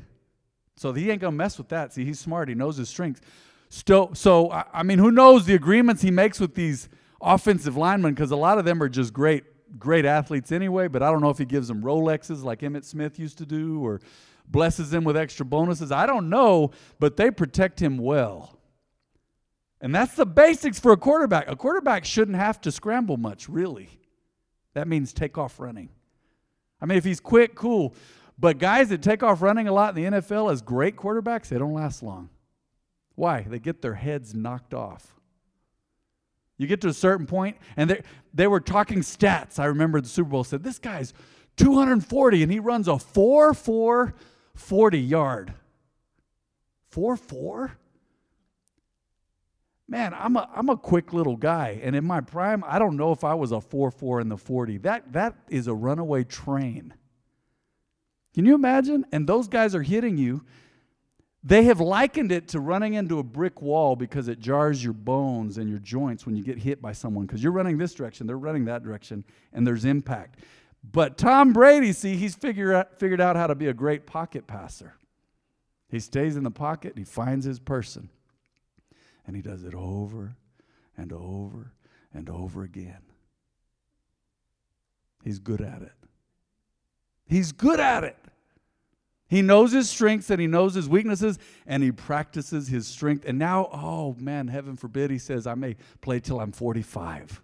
so 0.76 0.92
he 0.92 1.10
ain't 1.10 1.22
gonna 1.22 1.36
mess 1.36 1.58
with 1.58 1.70
that. 1.70 1.94
See, 1.94 2.04
he's 2.04 2.20
smart. 2.20 2.50
He 2.50 2.56
knows 2.56 2.78
his 2.78 2.90
strengths. 2.90 3.22
So, 3.70 4.12
so 4.14 4.52
I 4.74 4.84
mean, 4.84 5.00
who 5.00 5.12
knows 5.12 5.46
the 5.46 5.56
agreements 5.56 6.02
he 6.02 6.12
makes 6.12 6.42
with 6.42 6.56
these 6.56 6.90
offensive 7.22 7.78
linemen? 7.78 8.14
Because 8.14 8.32
a 8.32 8.36
lot 8.36 8.58
of 8.58 8.66
them 8.66 8.84
are 8.84 8.90
just 8.90 9.14
great, 9.14 9.46
great 9.78 10.06
athletes 10.06 10.52
anyway. 10.52 10.88
But 10.88 11.04
I 11.04 11.12
don't 11.12 11.22
know 11.22 11.30
if 11.30 11.38
he 11.38 11.46
gives 11.46 11.68
them 11.68 11.82
Rolexes 11.82 12.44
like 12.44 12.62
Emmitt 12.62 12.86
Smith 12.86 13.20
used 13.20 13.38
to 13.40 13.46
do, 13.46 13.84
or 13.86 14.02
blesses 14.48 14.90
them 14.90 15.04
with 15.04 15.18
extra 15.18 15.46
bonuses. 15.46 15.92
I 15.92 16.06
don't 16.06 16.30
know, 16.30 16.72
but 17.00 17.18
they 17.18 17.32
protect 17.32 17.82
him 17.82 17.98
well. 17.98 18.58
And 19.80 19.96
that's 19.96 20.16
the 20.16 20.26
basics 20.26 20.80
for 20.80 20.92
a 20.92 20.98
quarterback. 20.98 21.50
A 21.50 21.56
quarterback 21.56 22.06
shouldn't 22.06 22.38
have 22.38 22.62
to 22.62 22.72
scramble 22.72 23.18
much, 23.18 23.50
really. 23.50 23.90
That 24.74 24.88
means 24.88 25.12
take 25.12 25.38
off 25.38 25.60
running. 25.60 25.90
I 26.80 26.86
mean, 26.86 26.98
if 26.98 27.04
he's 27.04 27.20
quick, 27.20 27.56
cool. 27.56 27.96
But 28.38 28.58
guys 28.58 28.90
that 28.90 29.02
take 29.02 29.24
off 29.24 29.42
running 29.42 29.68
a 29.68 29.74
lot 29.74 29.98
in 29.98 30.12
the 30.12 30.20
NFL 30.20 30.52
as 30.52 30.62
great 30.62 30.96
quarterbacks, 30.96 31.48
they 31.48 31.58
don't 31.58 31.74
last 31.74 32.04
long. 32.04 32.30
Why? 33.16 33.42
They 33.42 33.60
get 33.60 33.82
their 33.82 33.96
heads 33.96 34.34
knocked 34.34 34.74
off. 34.74 35.16
You 36.58 36.68
get 36.68 36.82
to 36.82 36.90
a 36.90 36.94
certain 36.94 37.26
point, 37.26 37.58
and 37.76 37.90
they, 37.90 38.02
they 38.34 38.48
were 38.48 38.60
talking 38.60 39.00
stats. 39.00 39.60
I 39.60 39.66
remember 39.66 40.00
the 40.00 40.08
Super 40.08 40.30
Bowl 40.30 40.44
said, 40.44 40.64
This 40.64 40.80
guy's 40.80 41.14
240, 41.58 42.44
and 42.44 42.52
he 42.52 42.60
runs 42.60 42.88
a 42.88 43.00
4 43.00 43.54
4 43.54 44.14
40 44.56 45.00
yard. 45.00 45.54
4 46.90 47.16
4? 47.16 47.78
Man, 49.88 50.14
I'm 50.14 50.38
a, 50.38 50.50
I'm 50.56 50.70
a 50.70 50.78
quick 50.78 51.12
little 51.12 51.36
guy. 51.36 51.82
And 51.84 51.96
in 51.98 52.06
my 52.06 52.22
prime, 52.22 52.64
I 52.66 52.80
don't 52.80 52.96
know 52.96 53.12
if 53.12 53.26
I 53.26 53.34
was 53.34 53.52
a 53.52 53.60
4 53.60 53.92
4 53.92 54.22
in 54.22 54.30
the 54.30 54.38
40. 54.38 54.78
That, 54.80 55.12
that 55.12 55.36
is 55.50 55.68
a 55.68 55.74
runaway 55.74 56.24
train. 56.24 56.94
Can 58.34 58.46
you 58.46 58.56
imagine? 58.56 59.06
And 59.12 59.28
those 59.28 59.48
guys 59.50 59.76
are 59.76 59.82
hitting 59.82 60.18
you. 60.18 60.46
They 61.44 61.64
have 61.64 61.80
likened 61.80 62.32
it 62.32 62.48
to 62.50 62.60
running 62.60 62.94
into 62.94 63.18
a 63.18 63.24
brick 63.24 63.62
wall 63.62 63.96
because 63.96 64.28
it 64.28 64.40
jars 64.40 64.84
your 64.84 64.94
bones 64.94 65.58
and 65.58 65.70
your 65.70 65.80
joints 65.80 66.26
when 66.26 66.36
you 66.36 66.44
get 66.44 66.60
hit 66.60 66.82
by 66.82 66.92
someone 66.92 67.26
because 67.26 67.42
you're 67.42 67.52
running 67.52 67.78
this 67.78 67.94
direction, 67.96 68.28
they're 68.28 68.38
running 68.38 68.66
that 68.66 68.84
direction, 68.84 69.24
and 69.52 69.66
there's 69.66 69.86
impact. 69.86 70.40
But 70.84 71.18
Tom 71.18 71.52
Brady, 71.52 71.94
see, 71.94 72.16
he's 72.16 72.36
figured 72.36 72.76
out, 72.76 73.00
figured 73.00 73.22
out 73.22 73.36
how 73.36 73.48
to 73.48 73.56
be 73.56 73.68
a 73.68 73.74
great 73.74 74.06
pocket 74.06 74.46
passer. 74.46 74.96
He 75.90 76.00
stays 76.00 76.36
in 76.36 76.44
the 76.44 76.52
pocket, 76.52 76.94
he 76.96 77.04
finds 77.04 77.46
his 77.46 77.60
person, 77.60 78.10
and 79.26 79.36
he 79.36 79.42
does 79.42 79.64
it 79.64 79.74
over 79.74 80.36
and 80.96 81.12
over 81.12 81.74
and 82.14 82.30
over 82.30 82.64
again. 82.64 83.02
He's 85.24 85.40
good 85.40 85.62
at 85.62 85.82
it. 85.82 85.94
He's 87.28 87.52
good 87.52 87.80
at 87.80 88.04
it. 88.04 88.18
He 89.32 89.42
knows 89.42 89.72
his 89.72 89.90
strengths 89.90 90.30
and 90.30 90.42
he 90.42 90.46
knows 90.46 90.74
his 90.74 90.90
weaknesses 90.90 91.40
and 91.66 91.82
he 91.82 91.94
practices 91.94 92.68
his 92.68 92.86
strength. 92.86 93.24
And 93.26 93.40
now, 93.40 93.70
oh 93.72 94.14
man, 94.20 94.50
heaven 94.50 94.76
forbid, 94.76 95.10
he 95.10 95.18
says, 95.18 95.48
I 95.48 95.56
may 95.56 95.78
play 96.02 96.20
till 96.20 96.42
I'm 96.42 96.52
45. 96.52 97.42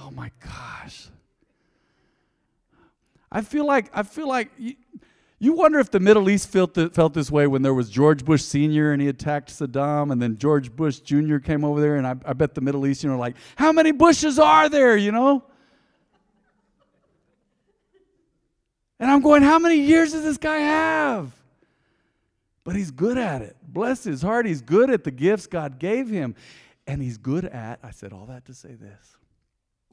Oh 0.00 0.12
my 0.12 0.30
gosh. 0.40 1.08
I 3.32 3.40
feel 3.40 3.66
like, 3.66 3.90
I 3.92 4.04
feel 4.04 4.28
like 4.28 4.48
you, 4.56 4.76
you 5.40 5.54
wonder 5.54 5.80
if 5.80 5.90
the 5.90 5.98
Middle 5.98 6.30
East 6.30 6.48
felt, 6.48 6.76
felt 6.94 7.14
this 7.14 7.32
way 7.32 7.48
when 7.48 7.62
there 7.62 7.74
was 7.74 7.90
George 7.90 8.24
Bush 8.24 8.42
Sr. 8.42 8.92
and 8.92 9.02
he 9.02 9.08
attacked 9.08 9.50
Saddam, 9.50 10.12
and 10.12 10.22
then 10.22 10.38
George 10.38 10.74
Bush 10.74 11.00
Jr. 11.00 11.38
came 11.38 11.64
over 11.64 11.80
there, 11.80 11.96
and 11.96 12.06
I, 12.06 12.14
I 12.24 12.32
bet 12.32 12.54
the 12.54 12.60
Middle 12.60 12.86
East, 12.86 13.02
you 13.02 13.10
know, 13.10 13.18
like, 13.18 13.34
how 13.56 13.72
many 13.72 13.90
Bushes 13.90 14.38
are 14.38 14.68
there, 14.68 14.96
you 14.96 15.10
know? 15.10 15.42
And 19.04 19.12
I'm 19.12 19.20
going, 19.20 19.42
how 19.42 19.58
many 19.58 19.76
years 19.76 20.12
does 20.12 20.22
this 20.22 20.38
guy 20.38 20.56
have? 20.56 21.30
But 22.64 22.74
he's 22.74 22.90
good 22.90 23.18
at 23.18 23.42
it. 23.42 23.54
Bless 23.62 24.02
his 24.02 24.22
heart. 24.22 24.46
He's 24.46 24.62
good 24.62 24.88
at 24.88 25.04
the 25.04 25.10
gifts 25.10 25.46
God 25.46 25.78
gave 25.78 26.08
him. 26.08 26.34
And 26.86 27.02
he's 27.02 27.18
good 27.18 27.44
at, 27.44 27.80
I 27.82 27.90
said 27.90 28.14
all 28.14 28.24
that 28.24 28.46
to 28.46 28.54
say 28.54 28.76
this 28.76 29.18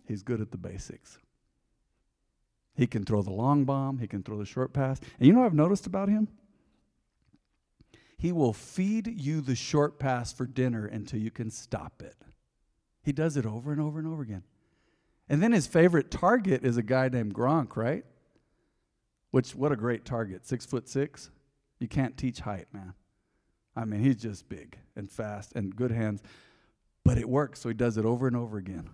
he's 0.07 0.23
good 0.23 0.39
at 0.39 0.51
the 0.51 0.57
basics. 0.57 1.17
He 2.73 2.87
can 2.87 3.03
throw 3.03 3.21
the 3.21 3.33
long 3.33 3.65
bomb, 3.65 3.97
he 3.97 4.07
can 4.07 4.23
throw 4.23 4.37
the 4.37 4.45
short 4.45 4.71
pass. 4.71 5.01
And 5.19 5.27
you 5.27 5.33
know 5.33 5.39
what 5.39 5.47
I've 5.47 5.53
noticed 5.55 5.87
about 5.87 6.07
him? 6.07 6.29
He 8.17 8.31
will 8.31 8.53
feed 8.53 9.07
you 9.07 9.41
the 9.41 9.55
short 9.55 9.99
pass 9.99 10.31
for 10.31 10.45
dinner 10.45 10.85
until 10.85 11.19
you 11.19 11.31
can 11.31 11.51
stop 11.51 12.01
it. 12.01 12.15
He 13.03 13.11
does 13.11 13.35
it 13.35 13.45
over 13.45 13.73
and 13.73 13.81
over 13.81 13.99
and 13.99 14.07
over 14.07 14.21
again. 14.21 14.43
And 15.27 15.43
then 15.43 15.51
his 15.51 15.67
favorite 15.67 16.11
target 16.11 16.63
is 16.63 16.77
a 16.77 16.81
guy 16.81 17.09
named 17.09 17.33
Gronk, 17.33 17.75
right? 17.75 18.05
Which, 19.31 19.55
what 19.55 19.71
a 19.71 19.75
great 19.75 20.05
target. 20.05 20.45
Six 20.45 20.65
foot 20.65 20.87
six. 20.87 21.31
You 21.79 21.87
can't 21.87 22.17
teach 22.17 22.39
height, 22.39 22.67
man. 22.73 22.93
I 23.75 23.85
mean, 23.85 24.01
he's 24.01 24.17
just 24.17 24.47
big 24.49 24.77
and 24.95 25.09
fast 25.09 25.53
and 25.55 25.75
good 25.75 25.91
hands. 25.91 26.21
But 27.03 27.17
it 27.17 27.27
works, 27.27 27.61
so 27.61 27.69
he 27.69 27.73
does 27.73 27.97
it 27.97 28.05
over 28.05 28.27
and 28.27 28.35
over 28.35 28.57
again. 28.57 28.89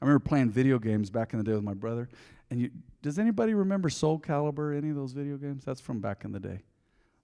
I 0.00 0.04
remember 0.04 0.24
playing 0.24 0.50
video 0.50 0.78
games 0.78 1.10
back 1.10 1.32
in 1.32 1.38
the 1.38 1.44
day 1.44 1.52
with 1.52 1.64
my 1.64 1.74
brother. 1.74 2.08
And 2.50 2.60
you, 2.60 2.70
does 3.02 3.18
anybody 3.18 3.54
remember 3.54 3.90
Soul 3.90 4.18
Calibur, 4.18 4.76
any 4.76 4.90
of 4.90 4.96
those 4.96 5.12
video 5.12 5.36
games? 5.36 5.64
That's 5.64 5.80
from 5.80 6.00
back 6.00 6.24
in 6.24 6.32
the 6.32 6.40
day. 6.40 6.62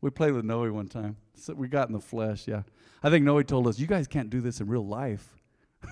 We 0.00 0.10
played 0.10 0.32
with 0.32 0.44
Noe 0.44 0.70
one 0.72 0.88
time. 0.88 1.16
So 1.34 1.54
we 1.54 1.68
got 1.68 1.88
in 1.88 1.92
the 1.92 2.00
flesh, 2.00 2.48
yeah. 2.48 2.62
I 3.02 3.10
think 3.10 3.24
Noe 3.24 3.42
told 3.42 3.68
us, 3.68 3.78
you 3.78 3.86
guys 3.86 4.06
can't 4.06 4.30
do 4.30 4.40
this 4.40 4.60
in 4.60 4.66
real 4.66 4.86
life. 4.86 5.38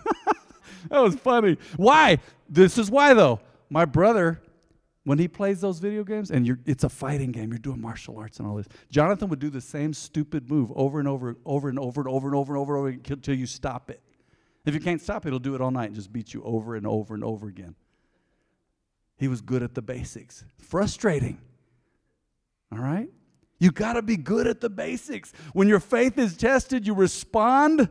that 0.91 1.01
was 1.01 1.15
funny. 1.15 1.59
Why? 1.77 2.19
This 2.49 2.77
is 2.77 2.91
why, 2.91 3.15
though. 3.15 3.41
My 3.69 3.85
brother 3.85 4.41
when 5.05 5.19
he 5.19 5.29
plays 5.29 5.61
those 5.61 5.79
video 5.79 6.05
games 6.05 6.31
and 6.31 6.59
it's 6.67 6.85
a 6.85 6.89
fighting 6.89 7.33
game, 7.33 7.51
you're 7.51 7.59
doing 7.59 7.81
martial 7.81 8.19
arts 8.19 8.39
and 8.39 8.47
all 8.47 8.57
this. 8.57 8.69
Jonathan 8.91 9.29
would 9.29 9.39
do 9.39 9.49
the 9.49 9.61
same 9.61 9.95
stupid 9.95 10.51
move 10.51 10.71
over 10.75 10.99
and 10.99 11.09
over, 11.09 11.37
over 11.47 11.69
and 11.69 11.79
over 11.79 12.01
and 12.03 12.09
over 12.09 12.29
and 12.29 12.37
over 12.37 12.53
and 12.53 12.59
over, 12.59 12.77
and 12.77 12.99
over 12.99 13.13
until 13.13 13.35
you 13.35 13.47
stop 13.47 13.91
it. 13.91 14.03
If 14.67 14.75
you 14.75 14.81
can't 14.81 15.01
stop 15.01 15.25
it, 15.25 15.31
he'll 15.31 15.39
do 15.39 15.55
it 15.55 15.61
all 15.61 15.71
night 15.71 15.87
and 15.87 15.95
just 15.95 16.13
beat 16.13 16.35
you 16.35 16.43
over 16.45 16.77
and 16.77 16.87
over 16.87 17.15
and 17.15 17.25
over 17.25 17.49
again. 17.49 17.75
He 19.17 19.27
was 19.27 19.41
good 19.41 19.63
at 19.63 19.75
the 19.75 19.83
basics. 19.83 20.45
Frustrating. 20.59 21.41
All 22.71 22.79
right? 22.79 23.09
You 23.59 23.71
got 23.71 23.95
to 23.95 24.03
be 24.03 24.17
good 24.17 24.47
at 24.47 24.61
the 24.61 24.71
basics. 24.71 25.33
When 25.53 25.67
your 25.67 25.81
faith 25.81 26.19
is 26.19 26.37
tested, 26.37 26.87
you 26.87 26.95
respond. 26.95 27.89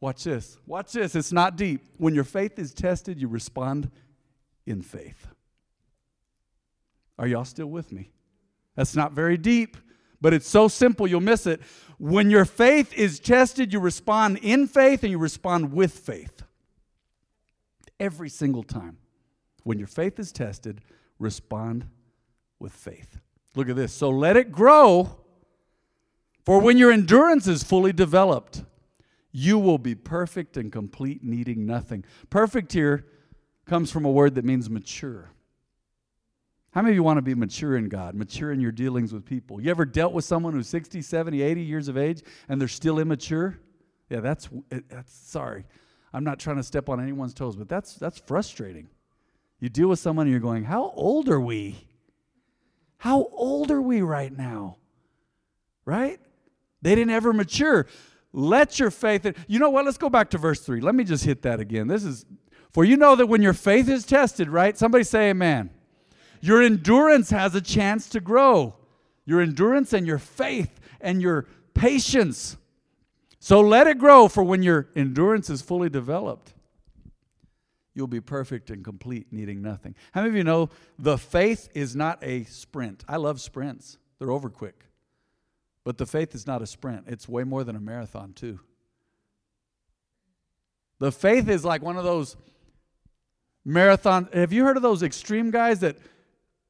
Watch 0.00 0.24
this. 0.24 0.58
Watch 0.66 0.92
this. 0.92 1.14
It's 1.14 1.32
not 1.32 1.56
deep. 1.56 1.84
When 1.96 2.14
your 2.14 2.24
faith 2.24 2.58
is 2.58 2.72
tested, 2.72 3.20
you 3.20 3.28
respond 3.28 3.90
in 4.66 4.82
faith. 4.82 5.26
Are 7.18 7.26
y'all 7.26 7.44
still 7.44 7.66
with 7.66 7.92
me? 7.92 8.12
That's 8.76 8.94
not 8.94 9.12
very 9.12 9.36
deep, 9.36 9.76
but 10.20 10.32
it's 10.32 10.48
so 10.48 10.68
simple 10.68 11.06
you'll 11.06 11.20
miss 11.20 11.46
it. 11.46 11.60
When 11.98 12.30
your 12.30 12.44
faith 12.44 12.92
is 12.92 13.18
tested, 13.18 13.72
you 13.72 13.80
respond 13.80 14.38
in 14.38 14.68
faith 14.68 15.02
and 15.02 15.10
you 15.10 15.18
respond 15.18 15.72
with 15.72 15.92
faith. 15.92 16.42
Every 17.98 18.28
single 18.28 18.62
time. 18.62 18.98
When 19.64 19.78
your 19.78 19.88
faith 19.88 20.18
is 20.20 20.30
tested, 20.30 20.80
respond 21.18 21.86
with 22.60 22.72
faith. 22.72 23.18
Look 23.56 23.68
at 23.68 23.76
this. 23.76 23.92
So 23.92 24.10
let 24.10 24.36
it 24.36 24.52
grow, 24.52 25.18
for 26.44 26.60
when 26.60 26.78
your 26.78 26.92
endurance 26.92 27.48
is 27.48 27.64
fully 27.64 27.92
developed, 27.92 28.64
you 29.32 29.58
will 29.58 29.78
be 29.78 29.94
perfect 29.94 30.56
and 30.56 30.70
complete, 30.70 31.22
needing 31.24 31.66
nothing. 31.66 32.04
Perfect 32.30 32.72
here 32.72 33.06
comes 33.66 33.90
from 33.90 34.04
a 34.04 34.10
word 34.10 34.36
that 34.36 34.44
means 34.44 34.70
mature. 34.70 35.30
How 36.72 36.82
many 36.82 36.92
of 36.92 36.96
you 36.96 37.02
want 37.02 37.16
to 37.16 37.22
be 37.22 37.34
mature 37.34 37.76
in 37.76 37.88
God, 37.88 38.14
mature 38.14 38.52
in 38.52 38.60
your 38.60 38.72
dealings 38.72 39.12
with 39.12 39.24
people? 39.24 39.60
You 39.60 39.70
ever 39.70 39.84
dealt 39.84 40.12
with 40.12 40.24
someone 40.24 40.52
who's 40.52 40.68
60, 40.68 41.00
70, 41.00 41.40
80 41.40 41.62
years 41.62 41.88
of 41.88 41.96
age 41.96 42.22
and 42.48 42.60
they're 42.60 42.68
still 42.68 42.98
immature? 42.98 43.58
Yeah, 44.10 44.20
that's, 44.20 44.48
that's 44.88 45.12
sorry. 45.12 45.64
I'm 46.12 46.24
not 46.24 46.38
trying 46.38 46.56
to 46.56 46.62
step 46.62 46.88
on 46.88 47.00
anyone's 47.00 47.34
toes, 47.34 47.56
but 47.56 47.68
that's, 47.68 47.94
that's 47.94 48.18
frustrating. 48.18 48.88
You 49.60 49.68
deal 49.68 49.88
with 49.88 49.98
someone 49.98 50.26
and 50.26 50.30
you're 50.30 50.40
going, 50.40 50.64
How 50.64 50.92
old 50.94 51.28
are 51.28 51.40
we? 51.40 51.86
How 52.98 53.28
old 53.32 53.70
are 53.70 53.82
we 53.82 54.02
right 54.02 54.36
now? 54.36 54.76
Right? 55.84 56.20
They 56.82 56.94
didn't 56.94 57.10
ever 57.10 57.32
mature. 57.32 57.86
Let 58.32 58.78
your 58.78 58.90
faith, 58.90 59.26
you 59.46 59.58
know 59.58 59.70
what? 59.70 59.84
Let's 59.84 59.98
go 59.98 60.10
back 60.10 60.30
to 60.30 60.38
verse 60.38 60.60
3. 60.60 60.80
Let 60.80 60.94
me 60.94 61.04
just 61.04 61.24
hit 61.24 61.42
that 61.42 61.60
again. 61.60 61.86
This 61.86 62.04
is, 62.04 62.26
for 62.72 62.84
you 62.84 62.96
know 62.96 63.16
that 63.16 63.26
when 63.26 63.40
your 63.40 63.52
faith 63.52 63.88
is 63.88 64.04
tested, 64.04 64.48
right? 64.48 64.76
Somebody 64.76 65.04
say 65.04 65.30
amen 65.30 65.70
your 66.40 66.62
endurance 66.62 67.30
has 67.30 67.54
a 67.54 67.60
chance 67.60 68.08
to 68.10 68.20
grow. 68.20 68.74
Your 69.24 69.40
endurance 69.40 69.92
and 69.92 70.06
your 70.06 70.18
faith 70.18 70.80
and 71.00 71.20
your 71.20 71.46
patience. 71.74 72.56
So 73.40 73.60
let 73.60 73.86
it 73.86 73.98
grow, 73.98 74.28
for 74.28 74.42
when 74.42 74.62
your 74.62 74.88
endurance 74.96 75.48
is 75.48 75.62
fully 75.62 75.88
developed, 75.88 76.54
you'll 77.94 78.06
be 78.06 78.20
perfect 78.20 78.70
and 78.70 78.84
complete, 78.84 79.26
needing 79.30 79.62
nothing. 79.62 79.94
How 80.12 80.22
many 80.22 80.30
of 80.30 80.36
you 80.36 80.44
know 80.44 80.70
the 80.98 81.18
faith 81.18 81.68
is 81.74 81.94
not 81.94 82.18
a 82.22 82.44
sprint? 82.44 83.04
I 83.08 83.16
love 83.16 83.40
sprints, 83.40 83.98
they're 84.18 84.30
over 84.30 84.48
quick. 84.48 84.84
But 85.84 85.98
the 85.98 86.06
faith 86.06 86.34
is 86.34 86.46
not 86.46 86.62
a 86.62 86.66
sprint, 86.66 87.04
it's 87.06 87.28
way 87.28 87.44
more 87.44 87.64
than 87.64 87.76
a 87.76 87.80
marathon, 87.80 88.32
too. 88.32 88.60
The 90.98 91.12
faith 91.12 91.48
is 91.48 91.64
like 91.64 91.82
one 91.82 91.96
of 91.96 92.04
those 92.04 92.36
marathon. 93.64 94.28
Have 94.32 94.52
you 94.52 94.64
heard 94.64 94.76
of 94.76 94.82
those 94.82 95.02
extreme 95.02 95.50
guys 95.50 95.80
that 95.80 95.96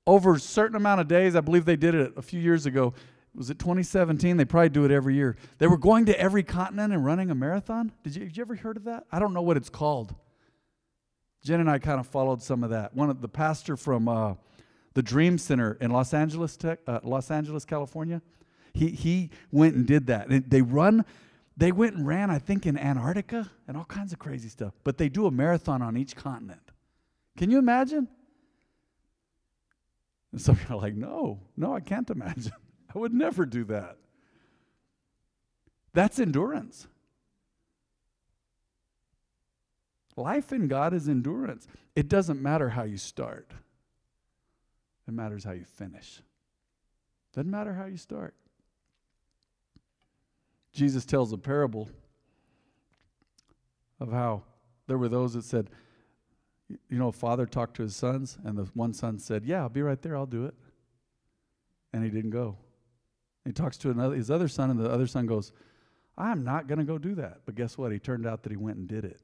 over 0.09 0.37
a 0.37 0.41
certain 0.41 0.75
amount 0.75 1.03
of 1.03 1.07
days. 1.07 1.37
I 1.37 1.41
believe 1.41 1.67
they 1.67 1.77
did 1.77 1.95
it 1.95 2.15
a 2.17 2.23
few 2.23 2.41
years 2.41 2.65
ago. 2.65 2.95
Was 3.35 3.51
it 3.51 3.59
2017? 3.59 4.39
They 4.39 4.45
probably 4.47 4.71
do 4.71 4.87
it 4.87 4.91
every 4.91 5.15
year. 5.15 5.37
They 5.59 5.67
were 5.67 5.77
going 5.77 6.07
to 6.07 6.19
every 6.19 6.43
continent 6.43 6.95
and 6.95 7.05
running 7.05 7.31
a 7.31 7.35
marathon. 7.35 7.93
Did 8.03 8.17
you, 8.17 8.25
did 8.25 8.37
you 8.37 8.41
ever 8.41 8.57
heard 8.57 8.79
of 8.79 8.85
that? 8.85 9.05
I 9.13 9.19
don't 9.19 9.35
know 9.35 9.43
what 9.43 9.59
it's 9.59 9.69
called. 9.69 10.15
Jen 11.45 11.61
and 11.61 11.71
I 11.71 11.79
kind 11.79 12.01
of 12.01 12.07
followed 12.07 12.43
some 12.43 12.65
of 12.65 12.71
that. 12.71 12.95
One 12.95 13.11
of 13.11 13.21
the 13.21 13.29
pastor 13.29 13.77
from 13.77 14.09
uh, 14.09 14.35
the 14.95 15.03
Dream 15.03 15.37
Center 15.37 15.77
in 15.79 15.91
Los 15.91 16.15
Angeles, 16.15 16.57
tech, 16.57 16.81
uh, 16.87 17.01
Los 17.05 17.31
Angeles, 17.31 17.67
California. 17.67 18.23
He 18.73 18.89
he 18.89 19.31
went 19.53 19.75
and 19.75 19.87
did 19.87 20.07
that. 20.07 20.29
And 20.29 20.51
they 20.51 20.63
run. 20.63 21.05
They 21.55 21.71
went 21.71 21.97
and 21.97 22.07
ran, 22.07 22.31
I 22.31 22.39
think, 22.39 22.65
in 22.65 22.79
Antarctica 22.79 23.51
and 23.67 23.77
all 23.77 23.85
kinds 23.85 24.13
of 24.15 24.19
crazy 24.19 24.49
stuff. 24.49 24.73
But 24.85 24.97
they 24.97 25.09
do 25.09 25.27
a 25.27 25.31
marathon 25.31 25.83
on 25.83 25.97
each 25.99 26.17
continent. 26.17 26.63
Can 27.37 27.51
you 27.51 27.59
imagine? 27.59 28.09
And 30.33 30.41
some 30.41 30.59
are 30.69 30.77
like, 30.77 30.95
no, 30.95 31.41
no, 31.57 31.75
I 31.75 31.81
can't 31.81 32.09
imagine. 32.11 32.53
I 32.95 32.99
would 32.99 33.15
never 33.15 33.47
do 33.47 33.65
that. 33.65 33.97
That's 35.93 36.19
endurance. 36.19 36.87
Life 40.17 40.53
in 40.53 40.69
God 40.69 40.95
is 40.95 41.09
endurance. 41.09 41.67
It 41.95 42.09
doesn't 42.09 42.43
matter 42.43 42.69
how 42.71 42.83
you 42.83 42.99
start, 42.99 43.53
it 45.07 45.15
matters 45.15 45.45
how 45.45 45.53
you 45.53 45.65
finish. 45.65 46.21
Doesn't 47.35 47.51
matter 47.51 47.75
how 47.75 47.85
you 47.85 47.97
start. 47.99 48.35
Jesus 50.73 51.05
tells 51.05 51.33
a 51.33 51.39
parable 51.39 51.89
of 54.01 54.11
how 54.11 54.43
there 54.87 54.99
were 54.99 55.09
those 55.09 55.35
that 55.35 55.45
said, 55.45 55.71
you 56.69 56.99
know, 56.99 57.11
father 57.11 57.47
talked 57.47 57.77
to 57.77 57.83
his 57.83 57.97
sons, 57.97 58.39
and 58.45 58.57
the 58.57 58.65
one 58.75 58.93
son 58.93 59.19
said, 59.19 59.45
Yeah, 59.45 59.63
I'll 59.63 59.69
be 59.69 59.83
right 59.83 60.01
there, 60.01 60.17
I'll 60.17 60.27
do 60.27 60.45
it. 60.45 60.55
And 61.93 62.05
he 62.05 62.11
didn't 62.11 62.31
go. 62.31 62.59
He 63.45 63.53
talks 63.53 63.79
to 63.79 63.91
another, 63.91 64.15
his 64.15 64.31
other 64.31 64.49
son, 64.49 64.71
and 64.71 64.79
the 64.79 64.91
other 64.91 65.07
son 65.07 65.27
goes, 65.27 65.53
I'm 66.19 66.45
not 66.45 66.67
going 66.67 66.79
to 66.79 66.85
go 66.85 66.99
do 66.99 67.15
that. 67.15 67.41
But 67.47 67.55
guess 67.55 67.79
what? 67.79 67.93
He 67.93 67.99
turned 67.99 68.27
out 68.27 68.43
that 68.43 68.51
he 68.51 68.57
went 68.57 68.77
and 68.77 68.89
did 68.89 69.05
it. 69.05 69.21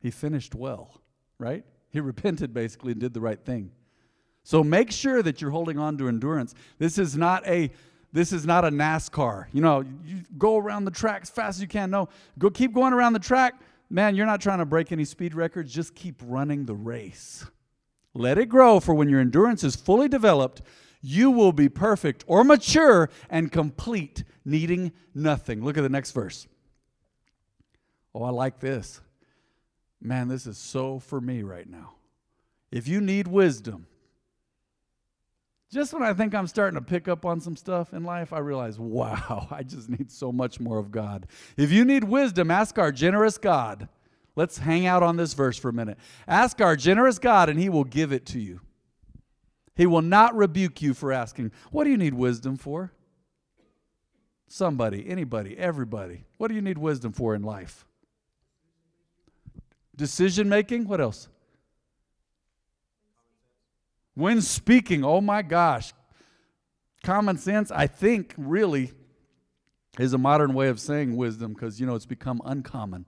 He 0.00 0.10
finished 0.10 0.54
well, 0.54 1.00
right? 1.38 1.64
He 1.90 2.00
repented 2.00 2.52
basically 2.52 2.92
and 2.92 3.00
did 3.00 3.14
the 3.14 3.20
right 3.20 3.42
thing. 3.42 3.70
So 4.42 4.62
make 4.62 4.92
sure 4.92 5.22
that 5.22 5.40
you're 5.40 5.50
holding 5.50 5.78
on 5.78 5.96
to 5.98 6.08
endurance. 6.08 6.54
This 6.78 6.98
is 6.98 7.16
not 7.16 7.46
a 7.46 7.70
this 8.12 8.32
is 8.32 8.46
not 8.46 8.64
a 8.64 8.70
NASCAR. 8.70 9.46
You 9.52 9.60
know, 9.60 9.84
you 10.04 10.22
go 10.38 10.56
around 10.56 10.84
the 10.84 10.90
track 10.90 11.22
as 11.22 11.30
fast 11.30 11.58
as 11.58 11.62
you 11.62 11.68
can. 11.68 11.90
No, 11.90 12.08
go 12.38 12.48
keep 12.48 12.72
going 12.72 12.94
around 12.94 13.12
the 13.12 13.18
track 13.18 13.60
man, 13.88 14.14
you're 14.14 14.26
not 14.26 14.40
trying 14.40 14.58
to 14.58 14.66
break 14.66 14.92
any 14.92 15.04
speed 15.04 15.34
records, 15.34 15.72
just 15.72 15.94
keep 15.94 16.20
running 16.24 16.64
the 16.66 16.74
race. 16.74 17.46
Let 18.14 18.38
it 18.38 18.46
grow, 18.46 18.80
for 18.80 18.94
when 18.94 19.08
your 19.08 19.20
endurance 19.20 19.62
is 19.62 19.76
fully 19.76 20.08
developed, 20.08 20.62
you 21.02 21.30
will 21.30 21.52
be 21.52 21.68
perfect 21.68 22.24
or 22.26 22.44
mature 22.44 23.10
and 23.28 23.52
complete, 23.52 24.24
needing 24.44 24.92
nothing. 25.14 25.62
Look 25.62 25.76
at 25.78 25.82
the 25.82 25.88
next 25.88 26.12
verse. 26.12 26.46
Oh, 28.14 28.22
I 28.22 28.30
like 28.30 28.60
this. 28.60 29.00
Man, 30.00 30.28
this 30.28 30.46
is 30.46 30.56
so 30.56 30.98
for 30.98 31.20
me 31.20 31.42
right 31.42 31.68
now. 31.68 31.94
If 32.70 32.88
you 32.88 33.00
need 33.00 33.28
wisdom, 33.28 33.86
just 35.72 35.92
when 35.92 36.02
I 36.02 36.12
think 36.12 36.34
I'm 36.34 36.46
starting 36.46 36.78
to 36.78 36.84
pick 36.84 37.08
up 37.08 37.24
on 37.24 37.40
some 37.40 37.56
stuff 37.56 37.92
in 37.92 38.04
life, 38.04 38.32
I 38.32 38.38
realize, 38.38 38.78
wow, 38.78 39.48
I 39.50 39.62
just 39.62 39.88
need 39.88 40.10
so 40.10 40.30
much 40.32 40.60
more 40.60 40.78
of 40.78 40.90
God. 40.90 41.26
If 41.56 41.72
you 41.72 41.84
need 41.84 42.04
wisdom, 42.04 42.50
ask 42.50 42.78
our 42.78 42.92
generous 42.92 43.38
God. 43.38 43.88
Let's 44.36 44.58
hang 44.58 44.86
out 44.86 45.02
on 45.02 45.16
this 45.16 45.32
verse 45.32 45.56
for 45.56 45.70
a 45.70 45.72
minute. 45.72 45.98
Ask 46.28 46.60
our 46.60 46.76
generous 46.76 47.18
God, 47.18 47.48
and 47.48 47.58
He 47.58 47.68
will 47.68 47.84
give 47.84 48.12
it 48.12 48.26
to 48.26 48.38
you. 48.38 48.60
He 49.74 49.86
will 49.86 50.02
not 50.02 50.36
rebuke 50.36 50.82
you 50.82 50.94
for 50.94 51.12
asking, 51.12 51.52
What 51.70 51.84
do 51.84 51.90
you 51.90 51.96
need 51.96 52.14
wisdom 52.14 52.56
for? 52.56 52.92
Somebody, 54.48 55.08
anybody, 55.08 55.56
everybody. 55.58 56.24
What 56.38 56.48
do 56.48 56.54
you 56.54 56.62
need 56.62 56.78
wisdom 56.78 57.12
for 57.12 57.34
in 57.34 57.42
life? 57.42 57.84
Decision 59.96 60.48
making? 60.48 60.86
What 60.86 61.00
else? 61.00 61.28
When 64.16 64.40
speaking, 64.40 65.04
oh 65.04 65.20
my 65.20 65.42
gosh. 65.42 65.92
Common 67.04 67.36
sense, 67.36 67.70
I 67.70 67.86
think, 67.86 68.34
really 68.36 68.92
is 69.98 70.14
a 70.14 70.18
modern 70.18 70.54
way 70.54 70.68
of 70.68 70.80
saying 70.80 71.14
wisdom 71.16 71.52
because, 71.52 71.78
you 71.78 71.86
know, 71.86 71.94
it's 71.94 72.06
become 72.06 72.40
uncommon. 72.44 73.04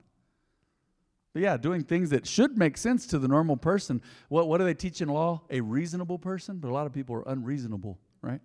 But 1.32 1.42
yeah, 1.42 1.56
doing 1.56 1.82
things 1.82 2.10
that 2.10 2.26
should 2.26 2.58
make 2.58 2.76
sense 2.76 3.06
to 3.08 3.18
the 3.18 3.26
normal 3.26 3.56
person. 3.56 4.02
What, 4.28 4.48
what 4.48 4.58
do 4.58 4.64
they 4.64 4.74
teach 4.74 5.00
in 5.00 5.08
law? 5.08 5.42
A 5.50 5.62
reasonable 5.62 6.18
person? 6.18 6.58
But 6.58 6.68
a 6.68 6.74
lot 6.74 6.86
of 6.86 6.92
people 6.92 7.16
are 7.16 7.24
unreasonable, 7.26 7.98
right? 8.20 8.40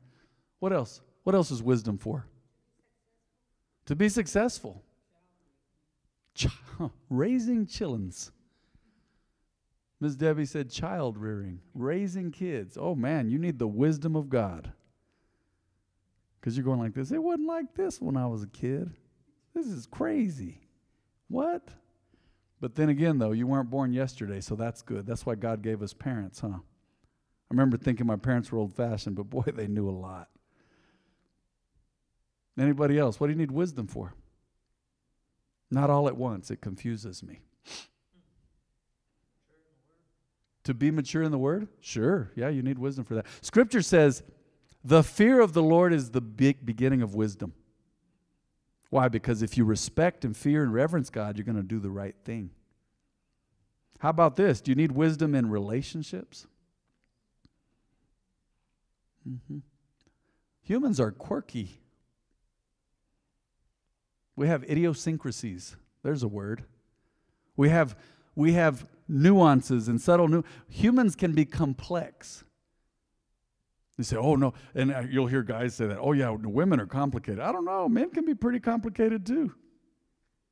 What 0.60 0.72
else? 0.72 1.02
What 1.24 1.36
else 1.36 1.52
is 1.52 1.62
wisdom 1.62 1.98
for? 1.98 2.26
To 3.88 3.96
be 3.96 4.08
successful. 4.08 4.82
Ch- 6.34 6.48
raising 7.10 7.68
chillins. 7.68 8.32
Ms. 10.04 10.18
Debbie 10.18 10.46
said 10.46 10.70
child 10.70 11.18
rearing, 11.18 11.62
raising 11.74 12.30
kids. 12.30 12.78
Oh 12.78 12.94
man, 12.94 13.30
you 13.30 13.40
need 13.40 13.58
the 13.58 13.70
wisdom 13.70 14.18
of 14.18 14.28
God. 14.28 14.74
Because 16.38 16.58
you're 16.58 16.66
going 16.66 16.80
like 16.80 16.94
this. 16.94 17.12
It 17.14 17.24
wasn't 17.24 17.48
like 17.48 17.74
this 17.74 18.02
when 18.02 18.18
I 18.18 18.28
was 18.28 18.44
a 18.44 18.48
kid. 18.48 18.92
This 19.54 19.66
is 19.66 19.86
crazy. 19.86 20.60
What? 21.30 21.70
But 22.60 22.76
then 22.76 22.90
again, 22.90 23.18
though, 23.18 23.32
you 23.32 23.48
weren't 23.48 23.70
born 23.70 23.94
yesterday, 23.94 24.42
so 24.42 24.56
that's 24.58 24.82
good. 24.82 25.06
That's 25.08 25.26
why 25.26 25.36
God 25.36 25.62
gave 25.62 25.82
us 25.82 25.94
parents, 25.94 26.42
huh? 26.42 26.50
I 26.50 26.60
remember 27.50 27.78
thinking 27.78 28.06
my 28.06 28.18
parents 28.18 28.52
were 28.52 28.60
old 28.60 28.74
fashioned, 28.74 29.16
but 29.16 29.30
boy, 29.30 29.44
they 29.56 29.68
knew 29.68 29.88
a 29.88 29.92
lot. 29.92 30.28
Anybody 32.60 33.00
else? 33.00 33.22
What 33.22 33.28
do 33.28 33.32
you 33.32 33.40
need 33.40 33.52
wisdom 33.52 33.88
for? 33.88 34.16
Not 35.72 35.90
all 35.90 36.10
at 36.10 36.18
once. 36.18 36.52
It 36.52 36.60
confuses 36.60 37.24
me. 37.24 37.40
To 40.66 40.74
be 40.74 40.92
mature 40.92 41.24
in 41.24 41.32
the 41.32 41.38
word? 41.38 41.68
Sure. 41.82 42.32
Yeah, 42.36 42.50
you 42.50 42.62
need 42.62 42.80
wisdom 42.80 43.04
for 43.04 43.16
that. 43.16 43.26
Scripture 43.42 43.82
says, 43.82 44.24
the 44.84 45.04
fear 45.04 45.40
of 45.40 45.54
the 45.54 45.64
Lord 45.64 45.94
is 45.94 46.12
the 46.12 46.22
beginning 46.22 47.02
of 47.02 47.16
wisdom. 47.16 47.54
Why? 48.90 49.08
Because 49.08 49.42
if 49.42 49.58
you 49.58 49.66
respect 49.66 50.24
and 50.24 50.36
fear 50.36 50.64
and 50.64 50.74
reverence 50.74 51.10
God, 51.10 51.38
you're 51.38 51.46
going 51.46 51.58
to 51.58 51.64
do 51.64 51.80
the 51.80 51.90
right 51.90 52.16
thing. 52.24 52.52
How 54.00 54.10
about 54.10 54.36
this? 54.36 54.62
Do 54.62 54.72
you 54.72 54.76
need 54.76 54.92
wisdom 54.92 55.34
in 55.34 55.50
relationships? 55.50 56.46
Mm-hmm. 59.28 59.60
Humans 60.64 61.00
are 61.00 61.12
quirky. 61.12 61.80
We 64.36 64.48
have 64.48 64.64
idiosyncrasies. 64.64 65.76
There's 66.04 66.24
a 66.24 66.28
word. 66.28 66.66
We 67.56 67.70
have 67.70 67.96
we 68.36 68.54
have 68.54 68.86
nuances 69.08 69.88
and 69.88 70.00
subtle 70.00 70.28
new 70.28 70.44
humans 70.70 71.16
can 71.16 71.34
be 71.34 71.46
complex. 71.46 72.44
They 73.98 74.04
say 74.04 74.18
oh 74.18 74.36
no 74.36 74.54
and 74.74 74.92
uh, 74.92 75.04
you'll 75.10 75.28
hear 75.28 75.44
guys 75.44 75.76
say 75.76 75.88
that 75.88 76.00
oh 76.00 76.14
yeah 76.14 76.30
women 76.30 76.80
are 76.80 76.86
complicated. 76.86 77.40
I 77.40 77.52
don't 77.52 77.66
know 77.66 77.88
men 77.88 78.10
can 78.10 78.26
be 78.26 78.36
pretty 78.36 78.60
complicated 78.60 79.26
too. 79.26 79.54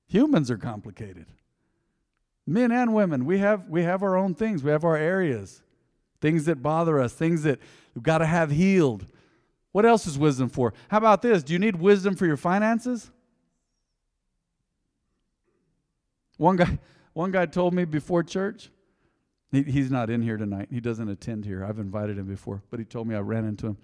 Humans 0.08 0.52
are 0.52 0.58
complicated. 0.58 1.28
Men 2.46 2.72
and 2.72 2.94
women 2.94 3.26
we 3.26 3.40
have 3.40 3.68
we 3.68 3.84
have 3.84 4.04
our 4.04 4.16
own 4.16 4.36
things 4.36 4.64
we 4.64 4.72
have 4.72 4.84
our 4.84 4.98
areas 4.98 5.64
things 6.20 6.46
that 6.46 6.62
bother 6.62 7.00
us 7.00 7.14
things 7.14 7.44
that 7.44 7.60
we've 7.96 8.04
got 8.04 8.20
to 8.20 8.26
have 8.26 8.52
healed. 8.52 9.08
What 9.72 9.86
else 9.86 10.06
is 10.06 10.20
wisdom 10.20 10.50
for? 10.50 10.74
How 10.90 10.98
about 10.98 11.22
this? 11.22 11.44
Do 11.44 11.54
you 11.54 11.60
need 11.60 11.78
wisdom 11.78 12.16
for 12.16 12.26
your 12.26 12.38
finances? 12.38 13.10
One 16.38 16.58
guy 16.58 16.80
one 17.13 17.32
guy 17.32 17.45
told 17.45 17.74
me 17.74 17.86
before 17.86 18.24
church, 18.24 18.69
he, 19.52 19.63
he's 19.63 19.91
not 19.91 20.10
in 20.10 20.21
here 20.21 20.38
tonight. 20.38 20.69
He 20.71 20.80
doesn't 20.80 21.10
attend 21.10 21.45
here. 21.45 21.65
I've 21.65 21.80
invited 21.80 22.17
him 22.17 22.28
before, 22.28 22.63
but 22.69 22.80
he 22.80 22.86
told 22.86 23.08
me 23.08 23.15
I 23.15 23.19
ran 23.19 23.45
into 23.45 23.67
him. 23.67 23.78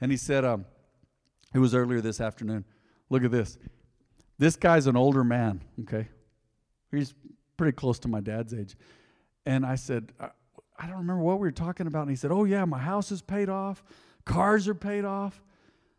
And 0.00 0.10
he 0.10 0.16
said, 0.16 0.44
um, 0.44 0.64
it 1.54 1.58
was 1.58 1.74
earlier 1.74 2.00
this 2.00 2.20
afternoon. 2.20 2.64
Look 3.08 3.24
at 3.24 3.30
this. 3.30 3.58
This 4.38 4.56
guy's 4.56 4.86
an 4.86 4.96
older 4.96 5.22
man, 5.22 5.62
okay? 5.82 6.08
He's 6.90 7.14
pretty 7.56 7.76
close 7.76 7.98
to 8.00 8.08
my 8.08 8.20
dad's 8.20 8.52
age. 8.52 8.74
And 9.46 9.64
I 9.64 9.76
said, 9.76 10.12
I, 10.18 10.30
I 10.78 10.86
don't 10.86 10.98
remember 10.98 11.22
what 11.22 11.38
we 11.38 11.46
were 11.46 11.52
talking 11.52 11.86
about. 11.86 12.02
And 12.02 12.10
he 12.10 12.16
said, 12.16 12.32
Oh, 12.32 12.44
yeah, 12.44 12.64
my 12.64 12.78
house 12.78 13.12
is 13.12 13.22
paid 13.22 13.48
off, 13.48 13.84
cars 14.24 14.66
are 14.66 14.74
paid 14.74 15.04
off, 15.04 15.40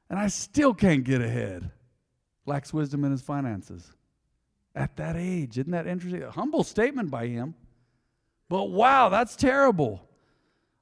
and 0.10 0.20
I 0.20 0.28
still 0.28 0.74
can't 0.74 1.04
get 1.04 1.22
ahead. 1.22 1.72
Lacks 2.46 2.74
wisdom 2.74 3.06
in 3.06 3.12
his 3.12 3.22
finances 3.22 3.94
at 4.76 4.96
that 4.98 5.16
age. 5.16 5.58
Isn't 5.58 5.72
that 5.72 5.88
interesting? 5.88 6.24
A 6.24 6.32
humble 6.32 6.64
statement 6.64 7.12
by 7.12 7.28
him. 7.28 7.56
But 8.50 8.66
wow, 8.66 9.10
that's 9.10 9.36
terrible. 9.36 10.08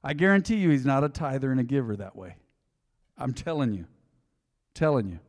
I 0.04 0.14
guarantee 0.14 0.56
you 0.56 0.70
he's 0.70 0.86
not 0.86 1.04
a 1.04 1.08
tither 1.08 1.50
and 1.50 1.60
a 1.60 1.64
giver 1.64 1.96
that 1.96 2.16
way. 2.16 2.36
I'm 3.16 3.32
telling 3.32 3.72
you. 3.72 3.86
Telling 4.74 5.08
you. 5.08 5.20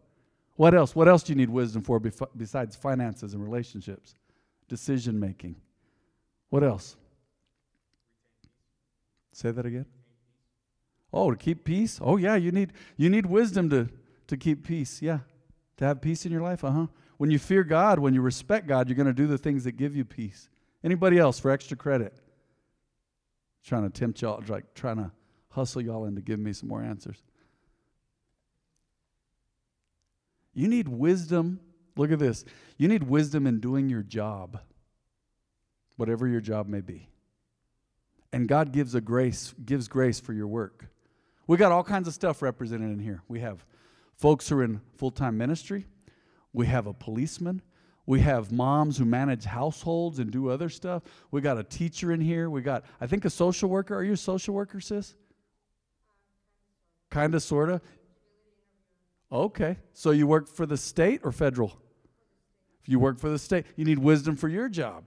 What 0.56 0.74
else? 0.74 0.96
What 0.96 1.08
else 1.08 1.24
do 1.24 1.34
you 1.34 1.38
need 1.38 1.50
wisdom 1.50 1.84
for 1.84 2.00
besides 2.00 2.76
finances 2.76 3.34
and 3.34 3.44
relationships? 3.44 4.16
Decision 4.68 5.20
making. 5.20 5.56
What 6.50 6.64
else? 6.64 6.96
Say 9.32 9.52
that 9.52 9.66
again. 9.66 9.86
Oh, 11.12 11.32
to 11.32 11.38
keep 11.38 11.64
peace? 11.64 12.00
Oh 12.02 12.18
yeah, 12.18 12.36
you 12.36 12.52
need 12.52 12.74
you 12.98 13.10
need 13.10 13.26
wisdom 13.26 13.70
to 13.70 13.90
to 14.28 14.38
keep 14.38 14.66
peace. 14.66 15.02
Yeah. 15.02 15.20
To 15.78 15.86
have 15.86 16.02
peace 16.02 16.26
in 16.26 16.32
your 16.32 16.42
life? 16.42 16.64
Uh-huh. 16.64 16.88
When 17.18 17.32
you 17.32 17.40
fear 17.40 17.64
God, 17.64 18.00
when 18.00 18.14
you 18.14 18.22
respect 18.22 18.68
God, 18.68 18.88
you're 18.88 18.96
going 18.96 19.08
to 19.08 19.14
do 19.14 19.28
the 19.28 19.38
things 19.38 19.64
that 19.64 19.74
give 19.74 19.96
you 19.96 20.06
peace. 20.06 20.50
Anybody 20.84 21.18
else 21.18 21.40
for 21.40 21.52
extra 21.52 21.78
credit? 21.78 22.14
Trying 23.64 23.84
to 23.84 23.90
tempt 23.90 24.22
y'all, 24.22 24.44
like 24.48 24.74
trying 24.74 24.98
to 24.98 25.12
hustle 25.50 25.82
y'all 25.82 26.06
into 26.06 26.22
giving 26.22 26.44
me 26.44 26.54
some 26.54 26.70
more 26.70 26.84
answers. 26.84 27.22
You 30.54 30.68
need 30.68 30.88
wisdom. 30.88 31.60
Look 31.96 32.12
at 32.12 32.20
this. 32.20 32.44
You 32.78 32.88
need 32.88 33.04
wisdom 33.04 33.48
in 33.48 33.60
doing 33.60 33.90
your 33.90 34.02
job, 34.04 34.60
whatever 35.96 36.28
your 36.28 36.42
job 36.42 36.68
may 36.68 36.82
be. 36.82 37.08
And 38.32 38.48
God 38.48 38.72
gives 38.72 38.96
a 38.96 39.02
grace, 39.02 39.54
gives 39.64 39.88
grace 39.88 40.20
for 40.20 40.34
your 40.34 40.48
work. 40.48 40.88
We 41.46 41.58
got 41.58 41.72
all 41.72 41.84
kinds 41.84 42.08
of 42.08 42.14
stuff 42.14 42.42
represented 42.42 42.92
in 42.92 43.00
here. 43.00 43.22
We 43.28 43.42
have 43.42 43.64
folks 44.16 44.50
who 44.50 44.58
are 44.58 44.64
in 44.64 44.82
full-time 44.98 45.38
ministry. 45.38 45.86
We 46.54 46.68
have 46.68 46.88
a 46.88 46.94
policeman. 46.94 47.62
We 48.06 48.20
have 48.20 48.52
moms 48.52 48.98
who 48.98 49.06
manage 49.06 49.46
households 49.46 50.20
and 50.20 50.30
do 50.30 50.50
other 50.50 50.70
stuff. 50.70 51.04
We 51.32 51.42
got 51.42 51.58
a 51.58 51.64
teacher 51.64 52.12
in 52.12 52.22
here. 52.22 52.50
We 52.50 52.62
got, 52.62 52.84
I 53.00 53.08
think, 53.08 53.26
a 53.26 53.30
social 53.30 53.70
worker. 53.70 53.96
Are 53.96 54.04
you 54.04 54.14
a 54.14 54.18
social 54.18 54.54
worker, 54.54 54.80
sis? 54.80 55.16
Kind 57.10 57.34
of, 57.34 57.42
sort 57.42 57.70
of. 57.70 57.82
Okay. 59.32 59.78
So 59.94 60.12
you 60.12 60.28
work 60.28 60.48
for 60.48 60.66
the 60.66 60.78
state 60.78 61.22
or 61.24 61.32
federal? 61.32 61.80
If 62.82 62.90
you 62.90 63.00
work 63.00 63.20
for 63.20 63.30
the 63.30 63.40
state, 63.40 63.66
you 63.78 63.86
need 63.86 64.00
wisdom 64.00 64.36
for 64.36 64.50
your 64.50 64.68
job. 64.68 65.06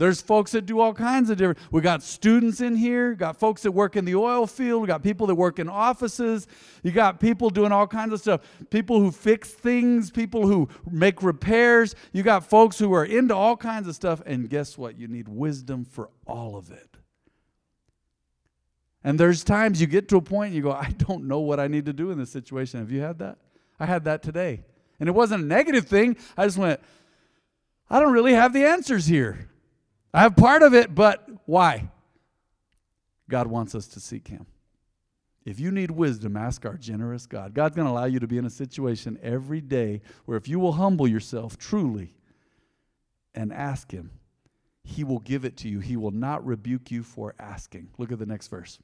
There's 0.00 0.22
folks 0.22 0.52
that 0.52 0.64
do 0.64 0.80
all 0.80 0.94
kinds 0.94 1.28
of 1.28 1.36
different. 1.36 1.58
We 1.70 1.82
got 1.82 2.02
students 2.02 2.62
in 2.62 2.74
here, 2.74 3.14
got 3.14 3.36
folks 3.36 3.60
that 3.64 3.72
work 3.72 3.96
in 3.96 4.06
the 4.06 4.14
oil 4.14 4.46
field, 4.46 4.80
we 4.80 4.88
got 4.88 5.02
people 5.02 5.26
that 5.26 5.34
work 5.34 5.58
in 5.58 5.68
offices, 5.68 6.46
you 6.82 6.90
got 6.90 7.20
people 7.20 7.50
doing 7.50 7.70
all 7.70 7.86
kinds 7.86 8.14
of 8.14 8.20
stuff. 8.20 8.40
People 8.70 8.98
who 8.98 9.10
fix 9.10 9.50
things, 9.50 10.10
people 10.10 10.46
who 10.46 10.70
make 10.90 11.22
repairs. 11.22 11.94
You 12.12 12.22
got 12.22 12.46
folks 12.46 12.78
who 12.78 12.94
are 12.94 13.04
into 13.04 13.36
all 13.36 13.58
kinds 13.58 13.86
of 13.88 13.94
stuff 13.94 14.22
and 14.24 14.48
guess 14.48 14.78
what? 14.78 14.98
You 14.98 15.06
need 15.06 15.28
wisdom 15.28 15.84
for 15.84 16.08
all 16.26 16.56
of 16.56 16.70
it. 16.70 16.96
And 19.04 19.20
there's 19.20 19.44
times 19.44 19.82
you 19.82 19.86
get 19.86 20.08
to 20.08 20.16
a 20.16 20.22
point 20.22 20.46
and 20.46 20.56
you 20.56 20.62
go, 20.62 20.72
I 20.72 20.94
don't 20.96 21.24
know 21.24 21.40
what 21.40 21.60
I 21.60 21.68
need 21.68 21.84
to 21.84 21.92
do 21.92 22.10
in 22.10 22.16
this 22.16 22.30
situation. 22.30 22.80
Have 22.80 22.90
you 22.90 23.02
had 23.02 23.18
that? 23.18 23.36
I 23.78 23.84
had 23.84 24.04
that 24.04 24.22
today. 24.22 24.62
And 24.98 25.10
it 25.10 25.12
wasn't 25.12 25.44
a 25.44 25.46
negative 25.46 25.88
thing. 25.88 26.16
I 26.38 26.46
just 26.46 26.56
went, 26.56 26.80
I 27.90 28.00
don't 28.00 28.14
really 28.14 28.32
have 28.32 28.54
the 28.54 28.64
answers 28.64 29.04
here. 29.04 29.49
I 30.12 30.20
have 30.20 30.36
part 30.36 30.62
of 30.62 30.74
it, 30.74 30.94
but 30.94 31.26
why? 31.46 31.88
God 33.28 33.46
wants 33.46 33.74
us 33.74 33.86
to 33.88 34.00
seek 34.00 34.28
Him. 34.28 34.46
If 35.44 35.58
you 35.58 35.70
need 35.70 35.90
wisdom, 35.90 36.36
ask 36.36 36.66
our 36.66 36.76
generous 36.76 37.26
God. 37.26 37.54
God's 37.54 37.74
going 37.74 37.86
to 37.86 37.92
allow 37.92 38.04
you 38.04 38.20
to 38.20 38.26
be 38.26 38.38
in 38.38 38.44
a 38.44 38.50
situation 38.50 39.18
every 39.22 39.60
day 39.60 40.02
where 40.26 40.36
if 40.36 40.48
you 40.48 40.58
will 40.58 40.72
humble 40.72 41.08
yourself 41.08 41.56
truly 41.56 42.14
and 43.34 43.52
ask 43.52 43.90
Him, 43.90 44.10
He 44.82 45.04
will 45.04 45.20
give 45.20 45.44
it 45.44 45.56
to 45.58 45.68
you. 45.68 45.80
He 45.80 45.96
will 45.96 46.10
not 46.10 46.44
rebuke 46.44 46.90
you 46.90 47.02
for 47.02 47.34
asking. 47.38 47.88
Look 47.96 48.12
at 48.12 48.18
the 48.18 48.26
next 48.26 48.48
verse. 48.48 48.78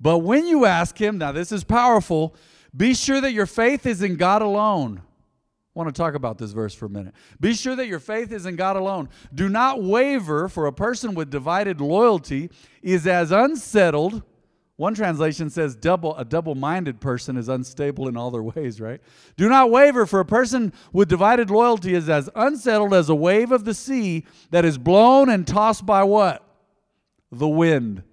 But 0.00 0.18
when 0.18 0.46
you 0.46 0.66
ask 0.66 1.00
Him, 1.00 1.18
now 1.18 1.32
this 1.32 1.50
is 1.50 1.64
powerful, 1.64 2.36
be 2.76 2.94
sure 2.94 3.20
that 3.20 3.32
your 3.32 3.46
faith 3.46 3.86
is 3.86 4.02
in 4.02 4.16
God 4.16 4.42
alone. 4.42 5.02
Want 5.74 5.92
to 5.92 5.92
talk 5.92 6.14
about 6.14 6.38
this 6.38 6.52
verse 6.52 6.72
for 6.72 6.86
a 6.86 6.90
minute. 6.90 7.14
Be 7.40 7.52
sure 7.52 7.74
that 7.74 7.88
your 7.88 7.98
faith 7.98 8.30
is 8.30 8.46
in 8.46 8.54
God 8.54 8.76
alone. 8.76 9.08
Do 9.34 9.48
not 9.48 9.82
waver, 9.82 10.48
for 10.48 10.66
a 10.66 10.72
person 10.72 11.14
with 11.14 11.30
divided 11.30 11.80
loyalty 11.80 12.50
is 12.80 13.08
as 13.08 13.32
unsettled. 13.32 14.22
One 14.76 14.94
translation 14.94 15.50
says 15.50 15.74
double 15.74 16.16
a 16.16 16.24
double-minded 16.24 17.00
person 17.00 17.36
is 17.36 17.48
unstable 17.48 18.06
in 18.06 18.16
all 18.16 18.30
their 18.30 18.42
ways, 18.42 18.80
right? 18.80 19.00
Do 19.36 19.48
not 19.48 19.70
waver, 19.70 20.06
for 20.06 20.20
a 20.20 20.24
person 20.24 20.72
with 20.92 21.08
divided 21.08 21.50
loyalty 21.50 21.94
is 21.94 22.08
as 22.08 22.30
unsettled 22.36 22.94
as 22.94 23.08
a 23.08 23.14
wave 23.14 23.50
of 23.50 23.64
the 23.64 23.74
sea 23.74 24.24
that 24.50 24.64
is 24.64 24.78
blown 24.78 25.28
and 25.28 25.44
tossed 25.44 25.84
by 25.84 26.04
what? 26.04 26.44
The 27.32 27.48
wind. 27.48 28.04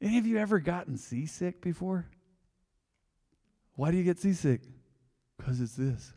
Any 0.00 0.16
of 0.16 0.26
you 0.26 0.38
ever 0.38 0.60
gotten 0.60 0.96
seasick 0.96 1.60
before? 1.60 2.06
Why 3.74 3.90
do 3.90 3.98
you 3.98 4.04
get 4.04 4.18
seasick? 4.18 4.62
Because 5.38 5.60
it's 5.60 5.74
this. 5.74 6.12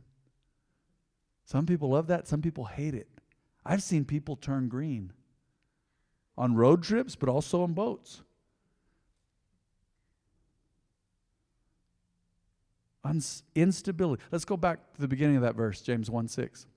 Some 1.46 1.66
people 1.66 1.90
love 1.90 2.08
that, 2.08 2.28
some 2.28 2.42
people 2.42 2.66
hate 2.66 2.94
it. 2.94 3.08
I've 3.66 3.84
seen 3.84 4.06
people 4.06 4.36
turn 4.36 4.70
green 4.70 5.14
on 6.38 6.56
road 6.56 6.84
trips, 6.84 7.16
but 7.16 7.30
also 7.30 7.64
on 7.64 7.74
boats. 7.74 8.22
Uns- 13.04 13.44
instability. 13.56 14.22
Let's 14.32 14.46
go 14.46 14.58
back 14.58 14.94
to 14.96 15.02
the 15.02 15.08
beginning 15.08 15.38
of 15.38 15.42
that 15.42 15.56
verse, 15.56 15.82
James 15.82 16.10
1 16.10 16.28
6. 16.28 16.68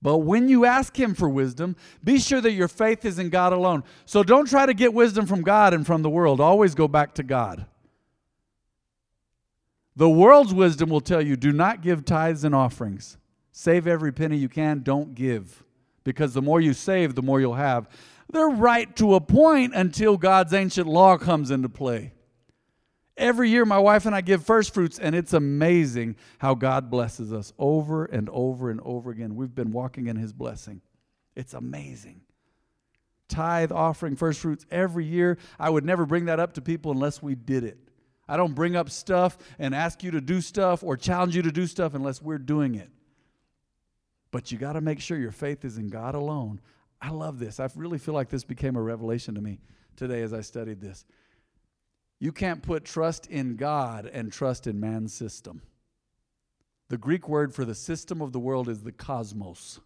But 0.00 0.18
when 0.18 0.48
you 0.48 0.64
ask 0.64 0.98
Him 0.98 1.14
for 1.14 1.28
wisdom, 1.28 1.76
be 2.02 2.18
sure 2.18 2.40
that 2.40 2.52
your 2.52 2.68
faith 2.68 3.04
is 3.04 3.20
in 3.20 3.30
God 3.30 3.52
alone. 3.52 3.84
So 4.04 4.24
don't 4.24 4.48
try 4.48 4.66
to 4.66 4.74
get 4.74 4.92
wisdom 4.92 5.26
from 5.26 5.42
God 5.42 5.74
and 5.74 5.86
from 5.86 6.02
the 6.02 6.10
world. 6.10 6.40
Always 6.40 6.74
go 6.74 6.88
back 6.88 7.14
to 7.14 7.22
God. 7.22 7.66
The 9.94 10.08
world's 10.08 10.54
wisdom 10.54 10.88
will 10.88 11.00
tell 11.00 11.20
you 11.20 11.36
do 11.36 11.52
not 11.52 11.82
give 11.82 12.04
tithes 12.04 12.44
and 12.44 12.54
offerings. 12.54 13.18
Save 13.52 13.86
every 13.86 14.12
penny 14.12 14.36
you 14.36 14.48
can, 14.48 14.80
don't 14.82 15.14
give. 15.14 15.62
Because 16.04 16.34
the 16.34 16.42
more 16.42 16.60
you 16.60 16.72
save, 16.72 17.14
the 17.14 17.22
more 17.22 17.40
you'll 17.40 17.54
have. 17.54 17.88
They're 18.30 18.48
right 18.48 18.94
to 18.96 19.14
a 19.14 19.20
point 19.20 19.74
until 19.74 20.16
God's 20.16 20.54
ancient 20.54 20.88
law 20.88 21.18
comes 21.18 21.50
into 21.50 21.68
play. 21.68 22.12
Every 23.16 23.50
year, 23.50 23.66
my 23.66 23.78
wife 23.78 24.06
and 24.06 24.14
I 24.14 24.22
give 24.22 24.44
first 24.44 24.72
fruits, 24.72 24.98
and 24.98 25.14
it's 25.14 25.34
amazing 25.34 26.16
how 26.38 26.54
God 26.54 26.90
blesses 26.90 27.30
us 27.30 27.52
over 27.58 28.06
and 28.06 28.30
over 28.30 28.70
and 28.70 28.80
over 28.82 29.10
again. 29.10 29.36
We've 29.36 29.54
been 29.54 29.70
walking 29.70 30.06
in 30.06 30.16
His 30.16 30.32
blessing. 30.32 30.80
It's 31.36 31.52
amazing. 31.52 32.22
Tithe, 33.28 33.70
offering, 33.70 34.16
first 34.16 34.40
fruits 34.40 34.64
every 34.70 35.04
year. 35.04 35.36
I 35.58 35.68
would 35.68 35.84
never 35.84 36.06
bring 36.06 36.24
that 36.24 36.40
up 36.40 36.54
to 36.54 36.62
people 36.62 36.90
unless 36.90 37.22
we 37.22 37.34
did 37.34 37.64
it. 37.64 37.78
I 38.28 38.36
don't 38.36 38.54
bring 38.54 38.76
up 38.76 38.88
stuff 38.88 39.36
and 39.58 39.74
ask 39.74 40.02
you 40.02 40.12
to 40.12 40.20
do 40.20 40.40
stuff 40.40 40.82
or 40.82 40.96
challenge 40.96 41.34
you 41.36 41.42
to 41.42 41.52
do 41.52 41.66
stuff 41.66 41.94
unless 41.94 42.22
we're 42.22 42.38
doing 42.38 42.74
it. 42.76 42.90
But 44.30 44.50
you 44.50 44.58
got 44.58 44.74
to 44.74 44.80
make 44.80 45.00
sure 45.00 45.18
your 45.18 45.32
faith 45.32 45.64
is 45.64 45.76
in 45.76 45.88
God 45.88 46.14
alone. 46.14 46.60
I 47.00 47.10
love 47.10 47.38
this. 47.38 47.60
I 47.60 47.68
really 47.74 47.98
feel 47.98 48.14
like 48.14 48.28
this 48.28 48.44
became 48.44 48.76
a 48.76 48.82
revelation 48.82 49.34
to 49.34 49.40
me 49.40 49.60
today 49.96 50.22
as 50.22 50.32
I 50.32 50.40
studied 50.40 50.80
this. 50.80 51.04
You 52.20 52.32
can't 52.32 52.62
put 52.62 52.84
trust 52.84 53.26
in 53.26 53.56
God 53.56 54.06
and 54.06 54.32
trust 54.32 54.66
in 54.66 54.78
man's 54.78 55.12
system. 55.12 55.62
The 56.88 56.98
Greek 56.98 57.28
word 57.28 57.52
for 57.52 57.64
the 57.64 57.74
system 57.74 58.22
of 58.22 58.32
the 58.32 58.38
world 58.38 58.68
is 58.68 58.82
the 58.82 58.92
cosmos. 58.92 59.80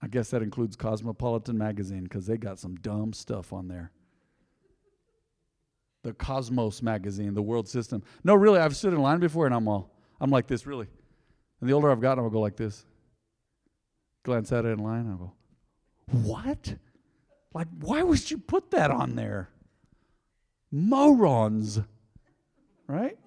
I 0.00 0.06
guess 0.06 0.30
that 0.30 0.42
includes 0.42 0.76
Cosmopolitan 0.76 1.58
Magazine 1.58 2.04
because 2.04 2.26
they 2.26 2.38
got 2.38 2.58
some 2.58 2.76
dumb 2.76 3.12
stuff 3.12 3.52
on 3.52 3.68
there 3.68 3.90
the 6.02 6.12
Cosmos 6.12 6.82
magazine, 6.82 7.34
the 7.34 7.42
world 7.42 7.68
system. 7.68 8.02
No, 8.24 8.34
really, 8.34 8.58
I've 8.58 8.76
stood 8.76 8.92
in 8.92 9.00
line 9.00 9.20
before 9.20 9.46
and 9.46 9.54
I'm 9.54 9.68
all, 9.68 9.94
I'm 10.20 10.30
like 10.30 10.46
this, 10.46 10.66
really. 10.66 10.86
And 11.60 11.68
the 11.68 11.74
older 11.74 11.90
I've 11.90 12.00
gotten, 12.00 12.24
I'll 12.24 12.30
go 12.30 12.40
like 12.40 12.56
this. 12.56 12.84
Glance 14.22 14.52
at 14.52 14.64
it 14.64 14.68
in 14.68 14.78
line, 14.78 15.08
I'll 15.10 15.16
go, 15.16 15.32
what? 16.26 16.74
Like, 17.52 17.68
why 17.80 18.02
would 18.02 18.30
you 18.30 18.38
put 18.38 18.70
that 18.70 18.90
on 18.90 19.16
there? 19.16 19.50
Morons. 20.70 21.80
Right? 22.86 23.18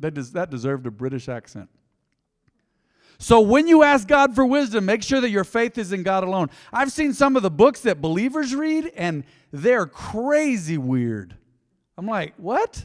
That, 0.00 0.14
des- 0.14 0.32
that 0.32 0.50
deserved 0.50 0.86
a 0.86 0.90
British 0.90 1.28
accent. 1.28 1.68
So 3.18 3.40
when 3.40 3.68
you 3.68 3.84
ask 3.84 4.08
God 4.08 4.34
for 4.34 4.44
wisdom, 4.44 4.84
make 4.84 5.02
sure 5.02 5.20
that 5.20 5.30
your 5.30 5.44
faith 5.44 5.78
is 5.78 5.92
in 5.92 6.02
God 6.02 6.24
alone. 6.24 6.50
I've 6.72 6.90
seen 6.90 7.12
some 7.12 7.36
of 7.36 7.42
the 7.42 7.50
books 7.50 7.80
that 7.82 8.00
believers 8.00 8.52
read, 8.52 8.90
and 8.96 9.22
they're 9.52 9.86
crazy 9.86 10.76
weird. 10.76 11.36
I'm 12.02 12.08
like, 12.08 12.34
what? 12.36 12.84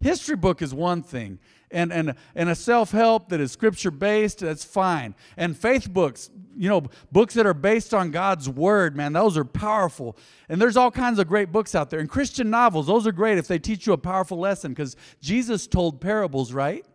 History 0.00 0.36
book 0.36 0.62
is 0.62 0.72
one 0.72 1.02
thing. 1.02 1.40
And, 1.72 1.92
and, 1.92 2.14
and 2.36 2.48
a 2.48 2.54
self 2.54 2.92
help 2.92 3.30
that 3.30 3.40
is 3.40 3.50
scripture 3.50 3.90
based, 3.90 4.38
that's 4.38 4.64
fine. 4.64 5.16
And 5.36 5.58
faith 5.58 5.92
books, 5.92 6.30
you 6.56 6.68
know, 6.68 6.84
books 7.10 7.34
that 7.34 7.46
are 7.46 7.54
based 7.54 7.92
on 7.92 8.12
God's 8.12 8.48
word, 8.48 8.96
man, 8.96 9.12
those 9.12 9.36
are 9.36 9.44
powerful. 9.44 10.16
And 10.48 10.62
there's 10.62 10.76
all 10.76 10.92
kinds 10.92 11.18
of 11.18 11.26
great 11.26 11.50
books 11.50 11.74
out 11.74 11.90
there. 11.90 11.98
And 11.98 12.08
Christian 12.08 12.48
novels, 12.48 12.86
those 12.86 13.08
are 13.08 13.12
great 13.12 13.38
if 13.38 13.48
they 13.48 13.58
teach 13.58 13.88
you 13.88 13.92
a 13.92 13.98
powerful 13.98 14.38
lesson 14.38 14.70
because 14.70 14.94
Jesus 15.20 15.66
told 15.66 16.00
parables, 16.00 16.52
right? 16.52 16.86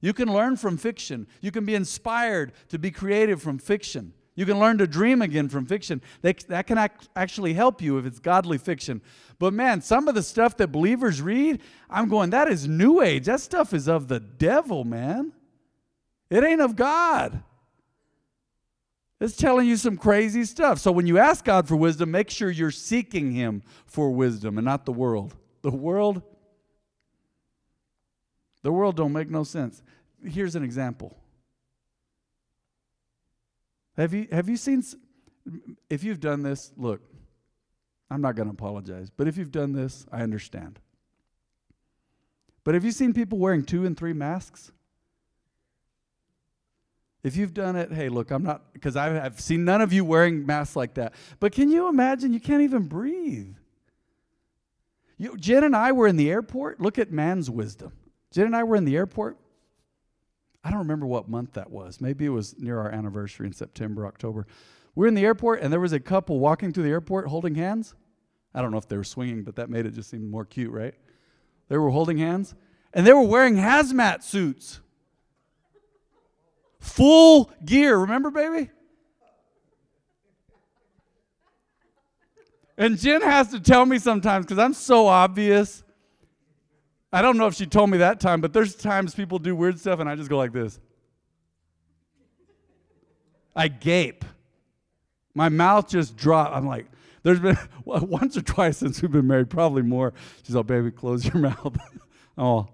You 0.00 0.14
can 0.14 0.32
learn 0.32 0.56
from 0.56 0.78
fiction, 0.78 1.26
you 1.42 1.50
can 1.50 1.66
be 1.66 1.74
inspired 1.74 2.52
to 2.70 2.78
be 2.78 2.90
creative 2.90 3.42
from 3.42 3.58
fiction. 3.58 4.14
You 4.38 4.46
can 4.46 4.60
learn 4.60 4.78
to 4.78 4.86
dream 4.86 5.20
again 5.20 5.48
from 5.48 5.66
fiction. 5.66 6.00
that 6.22 6.64
can 6.68 6.78
actually 7.16 7.54
help 7.54 7.82
you 7.82 7.98
if 7.98 8.06
it's 8.06 8.20
godly 8.20 8.56
fiction. 8.56 9.02
But 9.40 9.52
man, 9.52 9.82
some 9.82 10.06
of 10.06 10.14
the 10.14 10.22
stuff 10.22 10.56
that 10.58 10.68
believers 10.68 11.20
read, 11.20 11.60
I'm 11.90 12.08
going, 12.08 12.30
that 12.30 12.46
is 12.46 12.68
new 12.68 13.02
age. 13.02 13.24
That 13.24 13.40
stuff 13.40 13.74
is 13.74 13.88
of 13.88 14.06
the 14.06 14.20
devil, 14.20 14.84
man. 14.84 15.32
It 16.30 16.44
ain't 16.44 16.60
of 16.60 16.76
God. 16.76 17.42
It's 19.20 19.36
telling 19.36 19.66
you 19.66 19.76
some 19.76 19.96
crazy 19.96 20.44
stuff. 20.44 20.78
So 20.78 20.92
when 20.92 21.08
you 21.08 21.18
ask 21.18 21.44
God 21.44 21.66
for 21.66 21.74
wisdom, 21.74 22.12
make 22.12 22.30
sure 22.30 22.48
you're 22.48 22.70
seeking 22.70 23.32
Him 23.32 23.64
for 23.86 24.12
wisdom 24.12 24.56
and 24.56 24.64
not 24.64 24.86
the 24.86 24.92
world. 24.92 25.34
The 25.62 25.72
world, 25.72 26.22
the 28.62 28.70
world 28.70 28.94
don't 28.94 29.12
make 29.12 29.30
no 29.30 29.42
sense. 29.42 29.82
Here's 30.24 30.54
an 30.54 30.62
example. 30.62 31.16
Have 33.98 34.14
you, 34.14 34.28
have 34.30 34.48
you 34.48 34.56
seen, 34.56 34.84
if 35.90 36.04
you've 36.04 36.20
done 36.20 36.44
this, 36.44 36.72
look, 36.76 37.02
I'm 38.10 38.20
not 38.20 38.36
going 38.36 38.48
to 38.48 38.54
apologize, 38.54 39.10
but 39.10 39.26
if 39.26 39.36
you've 39.36 39.50
done 39.50 39.72
this, 39.72 40.06
I 40.12 40.22
understand. 40.22 40.78
But 42.62 42.74
have 42.74 42.84
you 42.84 42.92
seen 42.92 43.12
people 43.12 43.38
wearing 43.38 43.64
two 43.64 43.84
and 43.84 43.96
three 43.96 44.12
masks? 44.12 44.70
If 47.24 47.36
you've 47.36 47.52
done 47.52 47.74
it, 47.74 47.92
hey, 47.92 48.08
look, 48.08 48.30
I'm 48.30 48.44
not, 48.44 48.72
because 48.72 48.94
I've 48.96 49.40
seen 49.40 49.64
none 49.64 49.80
of 49.80 49.92
you 49.92 50.04
wearing 50.04 50.46
masks 50.46 50.76
like 50.76 50.94
that. 50.94 51.14
But 51.40 51.52
can 51.52 51.68
you 51.68 51.88
imagine? 51.88 52.32
You 52.32 52.40
can't 52.40 52.62
even 52.62 52.84
breathe. 52.84 53.56
You, 55.16 55.36
Jen 55.36 55.64
and 55.64 55.74
I 55.74 55.90
were 55.90 56.06
in 56.06 56.16
the 56.16 56.30
airport. 56.30 56.80
Look 56.80 56.98
at 56.98 57.10
man's 57.10 57.50
wisdom. 57.50 57.92
Jen 58.30 58.46
and 58.46 58.54
I 58.54 58.62
were 58.62 58.76
in 58.76 58.84
the 58.84 58.96
airport. 58.96 59.36
I 60.68 60.70
don't 60.70 60.80
remember 60.80 61.06
what 61.06 61.30
month 61.30 61.54
that 61.54 61.70
was. 61.70 61.98
Maybe 61.98 62.26
it 62.26 62.28
was 62.28 62.54
near 62.58 62.78
our 62.78 62.90
anniversary 62.90 63.46
in 63.46 63.54
September, 63.54 64.06
October. 64.06 64.46
We 64.94 65.06
are 65.06 65.08
in 65.08 65.14
the 65.14 65.24
airport, 65.24 65.62
and 65.62 65.72
there 65.72 65.80
was 65.80 65.94
a 65.94 65.98
couple 65.98 66.40
walking 66.40 66.74
through 66.74 66.82
the 66.82 66.90
airport 66.90 67.26
holding 67.28 67.54
hands. 67.54 67.94
I 68.54 68.60
don't 68.60 68.70
know 68.70 68.76
if 68.76 68.86
they 68.86 68.98
were 68.98 69.02
swinging, 69.02 69.44
but 69.44 69.56
that 69.56 69.70
made 69.70 69.86
it 69.86 69.94
just 69.94 70.10
seem 70.10 70.30
more 70.30 70.44
cute, 70.44 70.70
right? 70.70 70.92
They 71.70 71.78
were 71.78 71.88
holding 71.88 72.18
hands, 72.18 72.54
and 72.92 73.06
they 73.06 73.14
were 73.14 73.22
wearing 73.22 73.54
hazmat 73.54 74.22
suits. 74.22 74.80
Full 76.80 77.50
gear, 77.64 77.96
remember, 77.96 78.30
baby? 78.30 78.70
And 82.76 82.98
Jen 82.98 83.22
has 83.22 83.48
to 83.52 83.60
tell 83.60 83.86
me 83.86 83.98
sometimes 83.98 84.44
because 84.44 84.58
I'm 84.58 84.74
so 84.74 85.06
obvious 85.06 85.82
I 87.12 87.22
don't 87.22 87.38
know 87.38 87.46
if 87.46 87.54
she 87.54 87.66
told 87.66 87.90
me 87.90 87.98
that 87.98 88.20
time, 88.20 88.40
but 88.40 88.52
there's 88.52 88.74
times 88.74 89.14
people 89.14 89.38
do 89.38 89.56
weird 89.56 89.78
stuff 89.78 90.00
and 90.00 90.08
I 90.08 90.14
just 90.14 90.28
go 90.28 90.36
like 90.36 90.52
this. 90.52 90.78
I 93.56 93.68
gape. 93.68 94.24
My 95.34 95.48
mouth 95.48 95.88
just 95.88 96.16
drops. 96.16 96.52
I'm 96.54 96.66
like, 96.66 96.86
there's 97.22 97.40
been 97.40 97.58
once 97.84 98.36
or 98.36 98.42
twice 98.42 98.78
since 98.78 99.02
we've 99.02 99.10
been 99.10 99.26
married, 99.26 99.50
probably 99.50 99.82
more. 99.82 100.12
She's 100.42 100.54
like, 100.54 100.66
baby, 100.66 100.90
close 100.90 101.24
your 101.24 101.34
mouth. 101.38 101.76
oh, 102.36 102.68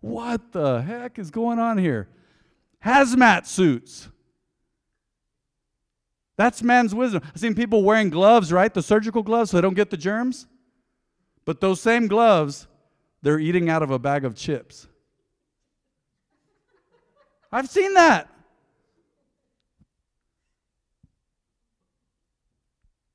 what 0.00 0.52
the 0.52 0.82
heck 0.82 1.18
is 1.18 1.30
going 1.30 1.58
on 1.58 1.78
here? 1.78 2.08
Hazmat 2.84 3.46
suits. 3.46 4.08
That's 6.36 6.62
man's 6.62 6.94
wisdom. 6.94 7.22
I've 7.26 7.40
seen 7.40 7.56
people 7.56 7.82
wearing 7.82 8.10
gloves, 8.10 8.52
right? 8.52 8.72
The 8.72 8.82
surgical 8.82 9.24
gloves 9.24 9.50
so 9.50 9.56
they 9.56 9.60
don't 9.60 9.74
get 9.74 9.90
the 9.90 9.96
germs. 9.96 10.46
But 11.44 11.60
those 11.60 11.80
same 11.80 12.06
gloves, 12.06 12.67
they're 13.22 13.38
eating 13.38 13.68
out 13.68 13.82
of 13.82 13.90
a 13.90 13.98
bag 13.98 14.24
of 14.24 14.34
chips. 14.34 14.86
I've 17.50 17.68
seen 17.68 17.94
that. 17.94 18.28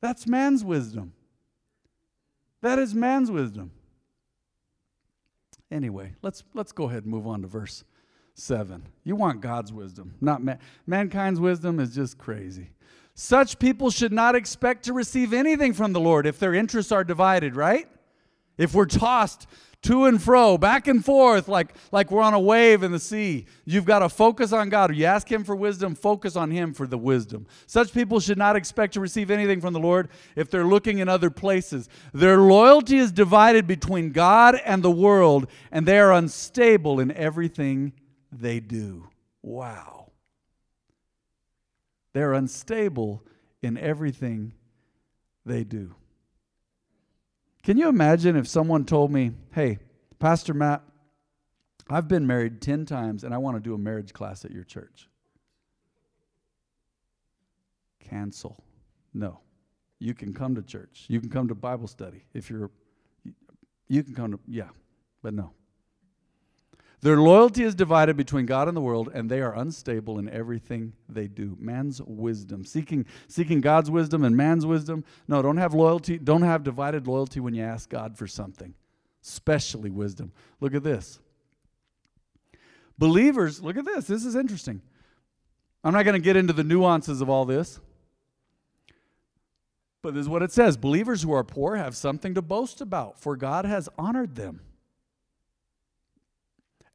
That's 0.02 0.28
man's 0.28 0.64
wisdom. 0.64 1.14
That 2.62 2.80
is 2.80 2.94
man's 2.94 3.32
wisdom. 3.32 3.72
Anyway, 5.72 6.14
let's 6.22 6.44
let's 6.54 6.72
go 6.72 6.86
ahead 6.86 7.04
and 7.04 7.12
move 7.12 7.26
on 7.26 7.42
to 7.42 7.48
verse 7.48 7.84
7. 8.36 8.88
You 9.04 9.16
want 9.16 9.42
God's 9.42 9.72
wisdom, 9.72 10.16
not 10.20 10.44
man. 10.44 10.60
Mankind's 10.86 11.40
wisdom 11.40 11.80
is 11.80 11.96
just 11.96 12.18
crazy. 12.18 12.70
Such 13.16 13.60
people 13.60 13.92
should 13.92 14.12
not 14.12 14.36
expect 14.36 14.86
to 14.86 14.94
receive 14.94 15.34
anything 15.34 15.74
from 15.74 15.94
the 15.94 16.00
Lord 16.00 16.26
if 16.26 16.40
their 16.40 16.54
interests 16.54 16.92
are 16.92 17.04
divided, 17.04 17.56
right? 17.56 17.88
If 18.58 18.74
we're 18.74 18.86
tossed 18.86 19.48
to 19.84 20.06
and 20.06 20.22
fro, 20.22 20.58
back 20.58 20.88
and 20.88 21.04
forth, 21.04 21.48
like, 21.48 21.76
like 21.92 22.12
we're 22.12 22.22
on 22.22 22.34
a 22.34 22.40
wave 22.40 22.84
in 22.84 22.92
the 22.92 23.00
sea. 23.00 23.46
You've 23.66 23.86
got 23.86 24.00
to 24.00 24.10
focus 24.10 24.52
on 24.52 24.70
God. 24.70 24.96
You 24.96 25.06
ask 25.06 25.32
Him 25.32 25.44
for 25.44 25.56
wisdom, 25.56 25.96
focus 25.96 26.36
on 26.36 26.52
Him 26.52 26.74
for 26.74 26.88
the 26.88 26.98
wisdom. 26.98 27.46
Such 27.68 27.94
people 27.94 28.20
should 28.20 28.38
not 28.38 28.56
expect 28.56 28.94
to 28.94 29.00
receive 29.00 29.30
anything 29.30 29.62
from 29.62 29.74
the 29.74 29.80
Lord 29.80 30.10
if 30.36 30.50
they're 30.50 30.66
looking 30.66 31.00
in 31.00 31.10
other 31.10 31.30
places. 31.30 31.90
Their 32.14 32.38
loyalty 32.38 32.98
is 32.98 33.12
divided 33.12 33.68
between 33.68 34.12
God 34.12 34.60
and 34.66 34.82
the 34.82 34.92
world, 34.92 35.48
and 35.72 35.86
they 35.86 36.00
are 36.00 36.14
unstable 36.14 37.00
in 37.00 37.12
everything 37.12 37.94
they 38.32 38.60
do. 38.60 39.10
Wow. 39.42 40.12
They're 42.14 42.34
unstable 42.34 43.24
in 43.62 43.78
everything 43.78 44.54
they 45.46 45.64
do. 45.64 45.96
Can 47.64 47.78
you 47.78 47.88
imagine 47.88 48.36
if 48.36 48.48
someone 48.48 48.84
told 48.84 49.12
me, 49.12 49.32
hey, 49.54 49.80
Pastor 50.20 50.54
Matt, 50.54 50.84
I've 51.90 52.10
been 52.10 52.28
married 52.28 52.62
10 52.62 52.86
times 52.86 53.24
and 53.24 53.34
I 53.34 53.38
want 53.38 53.56
to 53.56 53.62
do 53.62 53.74
a 53.74 53.78
marriage 53.78 54.14
class 54.14 54.44
at 54.44 54.52
your 54.52 54.66
church? 54.66 55.10
Cancel. 58.02 58.62
No. 59.14 59.40
You 60.00 60.14
can 60.14 60.34
come 60.34 60.56
to 60.56 60.62
church. 60.62 61.06
You 61.08 61.22
can 61.22 61.30
come 61.30 61.48
to 61.48 61.56
Bible 61.56 61.88
study 61.88 62.26
if 62.34 62.50
you're, 62.50 62.70
you 63.88 64.04
can 64.04 64.14
come 64.14 64.34
to, 64.34 64.40
yeah, 64.46 64.70
but 65.22 65.34
no. 65.34 65.52
Their 67.04 67.18
loyalty 67.18 67.64
is 67.64 67.76
divided 67.76 68.16
between 68.16 68.46
God 68.46 68.70
and 68.70 68.78
the 68.78 68.82
world, 68.82 69.10
and 69.14 69.30
they 69.30 69.42
are 69.42 69.54
unstable 69.54 70.20
in 70.20 70.30
everything 70.30 70.94
they 71.10 71.28
do. 71.28 71.58
Man's 71.60 72.02
wisdom, 72.02 72.64
seeking, 72.64 73.06
seeking 73.28 73.60
God's 73.60 73.92
wisdom 73.92 74.24
and 74.24 74.38
man's 74.38 74.66
wisdom. 74.66 75.04
No, 75.28 75.42
don't 75.42 75.58
have 75.58 75.74
loyalty. 75.74 76.18
Don't 76.18 76.44
have 76.44 76.64
divided 76.64 77.06
loyalty 77.06 77.42
when 77.42 77.54
you 77.54 77.62
ask 77.62 77.90
God 77.90 78.18
for 78.18 78.26
something, 78.26 78.74
especially 79.22 79.90
wisdom. 79.90 80.32
Look 80.62 80.74
at 80.74 80.84
this. 80.84 81.20
Believers, 82.98 83.62
look 83.62 83.76
at 83.76 83.84
this. 83.84 84.08
This 84.08 84.24
is 84.24 84.38
interesting. 84.38 84.82
I'm 85.84 85.92
not 85.92 86.04
going 86.04 86.14
to 86.14 86.24
get 86.24 86.38
into 86.38 86.54
the 86.54 86.64
nuances 86.64 87.20
of 87.20 87.30
all 87.30 87.44
this, 87.44 87.82
but 90.02 90.14
this 90.14 90.22
is 90.22 90.30
what 90.30 90.42
it 90.42 90.54
says 90.54 90.78
Believers 90.78 91.24
who 91.24 91.34
are 91.34 91.44
poor 91.44 91.76
have 91.76 91.98
something 91.98 92.34
to 92.34 92.42
boast 92.42 92.80
about, 92.80 93.20
for 93.20 93.36
God 93.36 93.66
has 93.66 93.90
honored 93.98 94.36
them. 94.36 94.62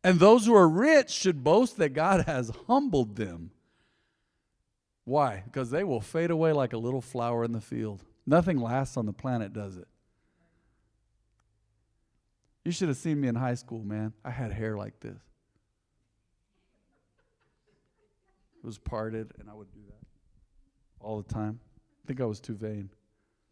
And 0.04 0.20
those 0.20 0.46
who 0.46 0.54
are 0.54 0.68
rich 0.68 1.10
should 1.10 1.42
boast 1.42 1.76
that 1.78 1.90
God 1.90 2.24
has 2.26 2.52
humbled 2.66 3.16
them. 3.16 3.50
Why? 5.04 5.42
Because 5.44 5.70
they 5.70 5.84
will 5.84 6.00
fade 6.00 6.30
away 6.30 6.52
like 6.52 6.72
a 6.72 6.78
little 6.78 7.00
flower 7.00 7.44
in 7.44 7.52
the 7.52 7.60
field. 7.60 8.04
Nothing 8.26 8.58
lasts 8.58 8.96
on 8.96 9.06
the 9.06 9.12
planet, 9.12 9.52
does 9.52 9.76
it? 9.76 9.88
You 12.64 12.72
should 12.72 12.88
have 12.88 12.98
seen 12.98 13.20
me 13.20 13.28
in 13.28 13.34
high 13.34 13.54
school, 13.54 13.82
man. 13.82 14.12
I 14.24 14.30
had 14.30 14.52
hair 14.52 14.76
like 14.76 15.00
this. 15.00 15.18
It 18.62 18.66
was 18.66 18.76
parted, 18.76 19.32
and 19.38 19.48
I 19.48 19.54
would 19.54 19.72
do 19.72 19.80
that 19.88 20.06
all 21.00 21.22
the 21.22 21.32
time. 21.32 21.60
I 22.04 22.06
think 22.06 22.20
I 22.20 22.26
was 22.26 22.40
too 22.40 22.54
vain. 22.54 22.90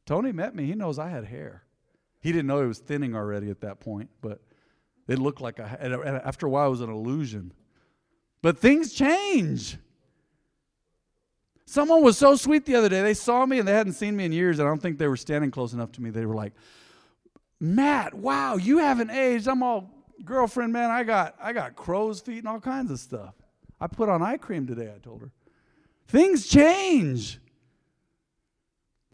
Tony 0.05 0.33
met 0.33 0.55
me. 0.55 0.67
He 0.67 0.75
knows 0.75 0.99
I 0.99 1.09
had 1.09 1.25
hair. 1.25 1.65
He 2.21 2.33
didn't 2.33 2.47
know 2.47 2.61
it 2.61 2.67
was 2.67 2.79
thinning 2.79 3.15
already 3.15 3.49
at 3.51 3.63
that 3.63 3.81
point, 3.81 4.11
but 4.21 4.43
it 5.09 5.19
looked 5.19 5.40
like 5.40 5.59
a, 5.59 6.21
after 6.25 6.47
a 6.47 6.51
while 6.51 6.66
it 6.69 6.71
was 6.71 6.81
an 6.81 6.90
illusion. 6.90 7.53
But 8.42 8.59
things 8.59 8.92
change. 8.92 9.77
Someone 11.64 12.03
was 12.03 12.16
so 12.16 12.37
sweet 12.37 12.64
the 12.64 12.77
other 12.77 12.88
day. 12.88 13.03
They 13.03 13.14
saw 13.14 13.45
me 13.45 13.59
and 13.59 13.66
they 13.66 13.73
hadn't 13.73 13.95
seen 13.95 14.16
me 14.16 14.25
in 14.25 14.33
years. 14.33 14.59
And 14.59 14.69
I 14.69 14.71
don't 14.71 14.81
think 14.81 14.99
they 14.99 15.09
were 15.09 15.16
standing 15.16 15.51
close 15.51 15.73
enough 15.73 15.92
to 15.92 16.03
me. 16.03 16.11
They 16.11 16.25
were 16.25 16.35
like, 16.35 16.53
Matt, 17.59 18.14
wow, 18.14 18.57
you 18.57 18.79
haven't 18.79 19.11
aged. 19.11 19.49
I'm 19.49 19.62
all 19.62 19.90
girlfriend, 20.25 20.73
man. 20.73 20.90
I 20.90 21.03
got 21.03 21.35
I 21.42 21.53
got 21.53 21.75
crow's 21.75 22.21
feet 22.21 22.38
and 22.38 22.49
all 22.49 22.61
kinds 22.61 22.90
of 22.90 22.99
stuff. 22.99 23.35
I 23.81 23.87
put 23.87 24.09
on 24.09 24.23
eye 24.23 24.37
cream 24.37 24.66
today, 24.66 24.92
I 24.95 24.99
told 24.99 25.23
her. 25.23 25.31
Things 26.09 26.47
change. 26.47 27.40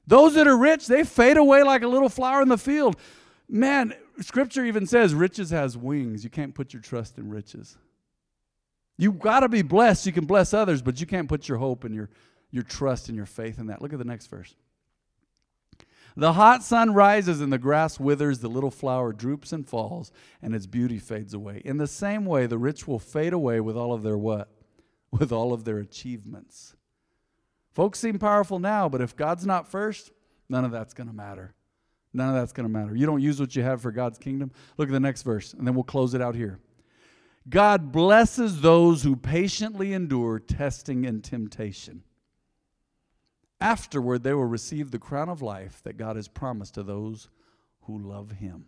Those 0.07 0.35
that 0.35 0.47
are 0.47 0.57
rich, 0.57 0.87
they 0.87 1.05
fade 1.05 1.37
away 1.37 1.63
like 1.63 1.83
a 1.83 1.89
little 1.89 2.09
flower 2.09 2.43
in 2.43 2.49
the 2.49 2.59
field. 2.59 2.97
Man, 3.49 3.95
scripture 4.21 4.65
even 4.65 4.87
says 4.87 5.15
riches 5.15 5.51
has 5.51 5.77
wings. 5.77 6.25
You 6.25 6.31
can't 6.31 6.55
put 6.55 6.73
your 6.73 6.83
trust 6.83 7.19
in 7.19 7.31
riches. 7.31 7.77
You've 8.99 9.19
got 9.19 9.41
to 9.41 9.49
be 9.49 9.63
blessed. 9.63 10.07
You 10.07 10.13
can 10.13 10.27
bless 10.27 10.55
others, 10.55 10.83
but 10.83 11.01
you 11.01 11.07
can't 11.07 11.29
put 11.29 11.49
your 11.49 11.59
hope 11.59 11.85
and 11.85 11.95
your, 11.95 12.11
your 12.51 12.63
trust 12.63 13.09
and 13.09 13.17
your 13.17 13.27
faith 13.27 13.59
in 13.59 13.67
that. 13.67 13.83
Look 13.83 13.93
at 13.93 13.99
the 13.99 14.05
next 14.05 14.27
verse. 14.27 14.55
The 16.15 16.35
hot 16.35 16.63
sun 16.63 16.93
rises 16.93 17.41
and 17.41 17.53
the 17.53 17.59
grass 17.59 17.99
withers, 17.99 18.41
the 18.41 18.49
little 18.49 18.71
flower 18.71 19.13
droops 19.13 19.53
and 19.53 19.67
falls, 19.67 20.13
and 20.43 20.55
its 20.55 20.67
beauty 20.67 20.99
fades 20.99 21.33
away. 21.33 21.63
In 21.65 21.79
the 21.79 21.87
same 21.87 22.27
way, 22.27 22.47
the 22.47 22.59
rich 22.59 22.87
will 22.87 22.99
fade 22.99 23.33
away 23.33 23.61
with 23.61 23.77
all 23.77 23.93
of 23.95 24.03
their 24.03 24.19
what? 24.19 24.49
With 25.11 25.31
all 25.31 25.53
of 25.53 25.65
their 25.65 25.77
achievements. 25.77 26.75
Folks 27.75 27.99
seem 27.99 28.19
powerful 28.19 28.59
now, 28.59 28.89
but 28.89 29.03
if 29.03 29.15
God's 29.15 29.45
not 29.45 29.69
first, 29.69 30.11
none 30.49 30.65
of 30.65 30.73
that's 30.73 30.95
going 30.95 31.07
to 31.07 31.13
matter. 31.15 31.55
None 32.15 32.29
of 32.29 32.35
that's 32.35 32.53
going 32.53 32.67
to 32.67 32.73
matter. 32.73 32.95
You 32.95 33.07
don't 33.07 33.23
use 33.23 33.41
what 33.41 33.57
you 33.57 33.63
have 33.63 33.81
for 33.81 33.91
God's 33.91 34.19
kingdom. 34.19 34.53
Look 34.77 34.89
at 34.89 34.93
the 34.93 35.01
next 35.01 35.23
verse, 35.23 35.55
and 35.55 35.67
then 35.67 35.75
we'll 35.75 35.85
close 35.85 36.15
it 36.15 36.21
out 36.21 36.35
here. 36.35 36.59
God 37.49 37.91
blesses 37.91 38.61
those 38.61 39.03
who 39.03 39.17
patiently 39.17 39.93
endure 39.93 40.39
testing 40.39 41.07
and 41.07 41.25
temptation. 41.25 42.03
Afterward, 43.61 44.23
they 44.23 44.35
will 44.35 44.45
receive 44.45 44.91
the 44.91 44.99
crown 44.99 45.29
of 45.29 45.43
life 45.43 45.81
that 45.85 45.97
God 45.97 46.17
has 46.17 46.29
promised 46.29 46.75
to 46.75 46.83
those 46.83 47.29
who 47.83 47.99
love 47.99 48.33
Him. 48.33 48.67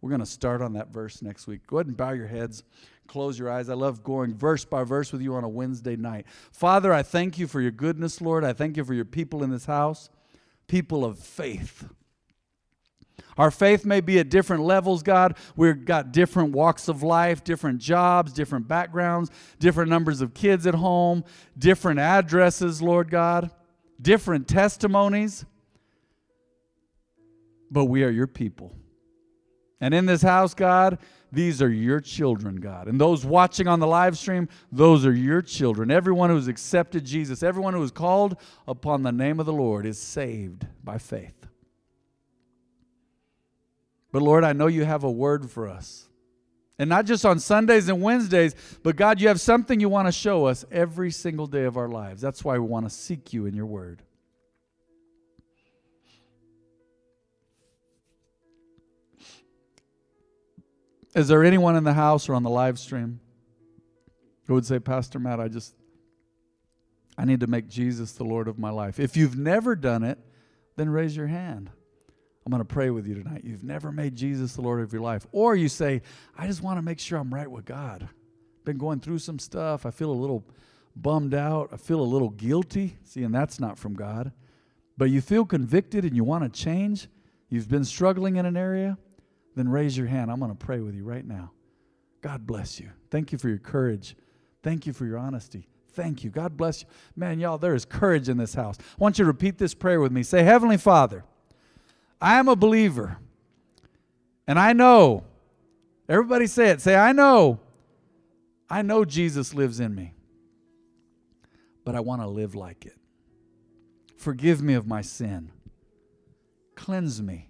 We're 0.00 0.10
going 0.10 0.20
to 0.20 0.26
start 0.26 0.62
on 0.62 0.74
that 0.74 0.92
verse 0.92 1.22
next 1.22 1.46
week. 1.46 1.66
Go 1.66 1.78
ahead 1.78 1.86
and 1.86 1.96
bow 1.96 2.12
your 2.12 2.26
heads, 2.26 2.62
close 3.06 3.38
your 3.38 3.50
eyes. 3.50 3.68
I 3.68 3.74
love 3.74 4.04
going 4.04 4.34
verse 4.34 4.64
by 4.64 4.84
verse 4.84 5.10
with 5.10 5.22
you 5.22 5.34
on 5.34 5.44
a 5.44 5.48
Wednesday 5.48 5.96
night. 5.96 6.26
Father, 6.52 6.92
I 6.92 7.02
thank 7.02 7.38
you 7.38 7.46
for 7.46 7.60
your 7.60 7.70
goodness, 7.70 8.20
Lord. 8.20 8.44
I 8.44 8.52
thank 8.52 8.76
you 8.76 8.84
for 8.84 8.94
your 8.94 9.04
people 9.04 9.42
in 9.42 9.50
this 9.50 9.64
house, 9.64 10.10
people 10.68 11.04
of 11.04 11.18
faith. 11.18 11.88
Our 13.38 13.50
faith 13.50 13.84
may 13.84 14.00
be 14.00 14.18
at 14.18 14.30
different 14.30 14.62
levels, 14.62 15.02
God. 15.02 15.36
We've 15.56 15.84
got 15.84 16.12
different 16.12 16.52
walks 16.52 16.88
of 16.88 17.02
life, 17.02 17.44
different 17.44 17.78
jobs, 17.78 18.32
different 18.32 18.66
backgrounds, 18.66 19.30
different 19.58 19.90
numbers 19.90 20.20
of 20.20 20.32
kids 20.32 20.66
at 20.66 20.74
home, 20.74 21.24
different 21.58 22.00
addresses, 22.00 22.80
Lord 22.80 23.10
God, 23.10 23.50
different 24.00 24.48
testimonies. 24.48 25.44
But 27.70 27.86
we 27.86 28.04
are 28.04 28.10
your 28.10 28.26
people. 28.26 28.74
And 29.80 29.92
in 29.92 30.06
this 30.06 30.22
house, 30.22 30.54
God, 30.54 30.98
these 31.30 31.60
are 31.60 31.70
your 31.70 32.00
children, 32.00 32.56
God. 32.56 32.88
And 32.88 32.98
those 32.98 33.26
watching 33.26 33.68
on 33.68 33.80
the 33.80 33.86
live 33.86 34.16
stream, 34.16 34.48
those 34.72 35.04
are 35.04 35.12
your 35.12 35.42
children. 35.42 35.90
Everyone 35.90 36.30
who's 36.30 36.48
accepted 36.48 37.04
Jesus, 37.04 37.42
everyone 37.42 37.74
who 37.74 37.82
is 37.82 37.90
called 37.90 38.40
upon 38.66 39.02
the 39.02 39.12
name 39.12 39.40
of 39.40 39.44
the 39.44 39.52
Lord 39.52 39.84
is 39.84 39.98
saved 39.98 40.66
by 40.82 40.96
faith. 40.96 41.46
But 44.16 44.22
Lord, 44.22 44.44
I 44.44 44.54
know 44.54 44.66
you 44.66 44.86
have 44.86 45.04
a 45.04 45.10
word 45.10 45.50
for 45.50 45.68
us. 45.68 46.08
And 46.78 46.88
not 46.88 47.04
just 47.04 47.26
on 47.26 47.38
Sundays 47.38 47.90
and 47.90 48.00
Wednesdays, 48.00 48.54
but 48.82 48.96
God, 48.96 49.20
you 49.20 49.28
have 49.28 49.42
something 49.42 49.78
you 49.78 49.90
want 49.90 50.08
to 50.08 50.12
show 50.12 50.46
us 50.46 50.64
every 50.72 51.10
single 51.10 51.46
day 51.46 51.64
of 51.64 51.76
our 51.76 51.90
lives. 51.90 52.22
That's 52.22 52.42
why 52.42 52.54
we 52.54 52.66
want 52.66 52.86
to 52.86 52.90
seek 52.90 53.34
you 53.34 53.44
in 53.44 53.54
your 53.54 53.66
word. 53.66 54.00
Is 61.14 61.28
there 61.28 61.44
anyone 61.44 61.76
in 61.76 61.84
the 61.84 61.92
house 61.92 62.26
or 62.30 62.36
on 62.36 62.42
the 62.42 62.48
live 62.48 62.78
stream 62.78 63.20
who 64.46 64.54
would 64.54 64.64
say, 64.64 64.78
Pastor 64.78 65.18
Matt, 65.18 65.40
I 65.40 65.48
just, 65.48 65.74
I 67.18 67.26
need 67.26 67.40
to 67.40 67.48
make 67.48 67.68
Jesus 67.68 68.12
the 68.12 68.24
Lord 68.24 68.48
of 68.48 68.58
my 68.58 68.70
life? 68.70 68.98
If 68.98 69.14
you've 69.14 69.36
never 69.36 69.76
done 69.76 70.02
it, 70.02 70.18
then 70.76 70.88
raise 70.88 71.14
your 71.14 71.26
hand. 71.26 71.68
I'm 72.46 72.50
going 72.50 72.60
to 72.60 72.64
pray 72.64 72.90
with 72.90 73.08
you 73.08 73.14
tonight. 73.16 73.42
You've 73.42 73.64
never 73.64 73.90
made 73.90 74.14
Jesus 74.14 74.52
the 74.52 74.62
Lord 74.62 74.80
of 74.80 74.92
your 74.92 75.02
life. 75.02 75.26
Or 75.32 75.56
you 75.56 75.68
say, 75.68 76.00
I 76.38 76.46
just 76.46 76.62
want 76.62 76.78
to 76.78 76.82
make 76.82 77.00
sure 77.00 77.18
I'm 77.18 77.34
right 77.34 77.50
with 77.50 77.64
God. 77.64 78.08
Been 78.64 78.78
going 78.78 79.00
through 79.00 79.18
some 79.18 79.40
stuff. 79.40 79.84
I 79.84 79.90
feel 79.90 80.12
a 80.12 80.12
little 80.12 80.44
bummed 80.94 81.34
out. 81.34 81.70
I 81.72 81.76
feel 81.76 82.00
a 82.00 82.02
little 82.02 82.30
guilty. 82.30 82.98
See, 83.02 83.24
and 83.24 83.34
that's 83.34 83.58
not 83.58 83.80
from 83.80 83.94
God. 83.94 84.30
But 84.96 85.10
you 85.10 85.20
feel 85.20 85.44
convicted 85.44 86.04
and 86.04 86.14
you 86.14 86.22
want 86.22 86.44
to 86.44 86.48
change. 86.62 87.08
You've 87.48 87.68
been 87.68 87.84
struggling 87.84 88.36
in 88.36 88.46
an 88.46 88.56
area. 88.56 88.96
Then 89.56 89.68
raise 89.68 89.98
your 89.98 90.06
hand. 90.06 90.30
I'm 90.30 90.38
going 90.38 90.56
to 90.56 90.66
pray 90.66 90.78
with 90.78 90.94
you 90.94 91.02
right 91.02 91.26
now. 91.26 91.50
God 92.20 92.46
bless 92.46 92.78
you. 92.78 92.90
Thank 93.10 93.32
you 93.32 93.38
for 93.38 93.48
your 93.48 93.58
courage. 93.58 94.14
Thank 94.62 94.86
you 94.86 94.92
for 94.92 95.04
your 95.04 95.18
honesty. 95.18 95.66
Thank 95.94 96.22
you. 96.22 96.30
God 96.30 96.56
bless 96.56 96.82
you. 96.82 96.88
Man, 97.16 97.40
y'all, 97.40 97.58
there 97.58 97.74
is 97.74 97.84
courage 97.84 98.28
in 98.28 98.36
this 98.36 98.54
house. 98.54 98.76
I 98.78 98.84
want 98.98 99.18
you 99.18 99.24
to 99.24 99.32
repeat 99.32 99.58
this 99.58 99.74
prayer 99.74 100.00
with 100.00 100.12
me. 100.12 100.22
Say, 100.22 100.44
Heavenly 100.44 100.76
Father, 100.76 101.24
I 102.20 102.38
am 102.38 102.48
a 102.48 102.56
believer. 102.56 103.18
And 104.46 104.58
I 104.58 104.72
know, 104.72 105.24
everybody 106.08 106.46
say 106.46 106.70
it. 106.70 106.80
Say, 106.80 106.94
I 106.94 107.12
know. 107.12 107.60
I 108.68 108.82
know 108.82 109.04
Jesus 109.04 109.54
lives 109.54 109.80
in 109.80 109.94
me 109.94 110.16
but 111.86 111.94
I 111.94 112.00
want 112.00 112.20
to 112.20 112.26
live 112.26 112.56
like 112.56 112.84
it. 112.84 112.96
Forgive 114.18 114.60
me 114.60 114.74
of 114.74 114.88
my 114.88 115.02
sin. 115.02 115.52
Cleanse 116.74 117.22
me 117.22 117.48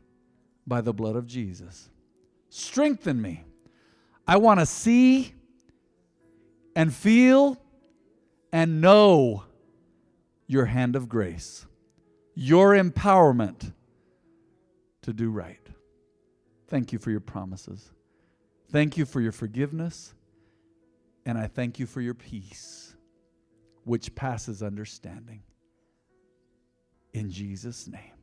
by 0.67 0.83
the 0.83 0.93
blood 0.93 1.17
of 1.17 1.27
Jesus. 1.27 1.89
Strengthen 2.51 3.21
me. 3.21 3.45
I 4.29 4.37
want 4.37 4.61
to 4.61 4.67
see 4.67 5.33
and 6.77 6.93
feel 6.93 7.57
and 8.53 8.83
know 8.83 9.45
your 10.47 10.67
hand 10.67 10.97
of 10.97 11.09
grace, 11.09 11.65
your 12.35 12.73
empowerment 12.73 13.73
to 15.07 15.13
do 15.13 15.31
right. 15.31 15.65
Thank 16.67 16.93
you 16.93 16.99
for 16.99 17.13
your 17.13 17.21
promises. 17.21 17.93
Thank 18.71 18.97
you 18.97 19.07
for 19.07 19.21
your 19.21 19.33
forgiveness. 19.33 20.13
And 21.25 21.39
I 21.39 21.47
thank 21.47 21.79
you 21.79 21.87
for 21.87 22.01
your 22.01 22.15
peace 22.15 22.97
which 23.85 24.15
passes 24.17 24.65
understanding. 24.65 25.43
In 27.13 27.31
Jesus' 27.31 27.87
name. 27.87 28.16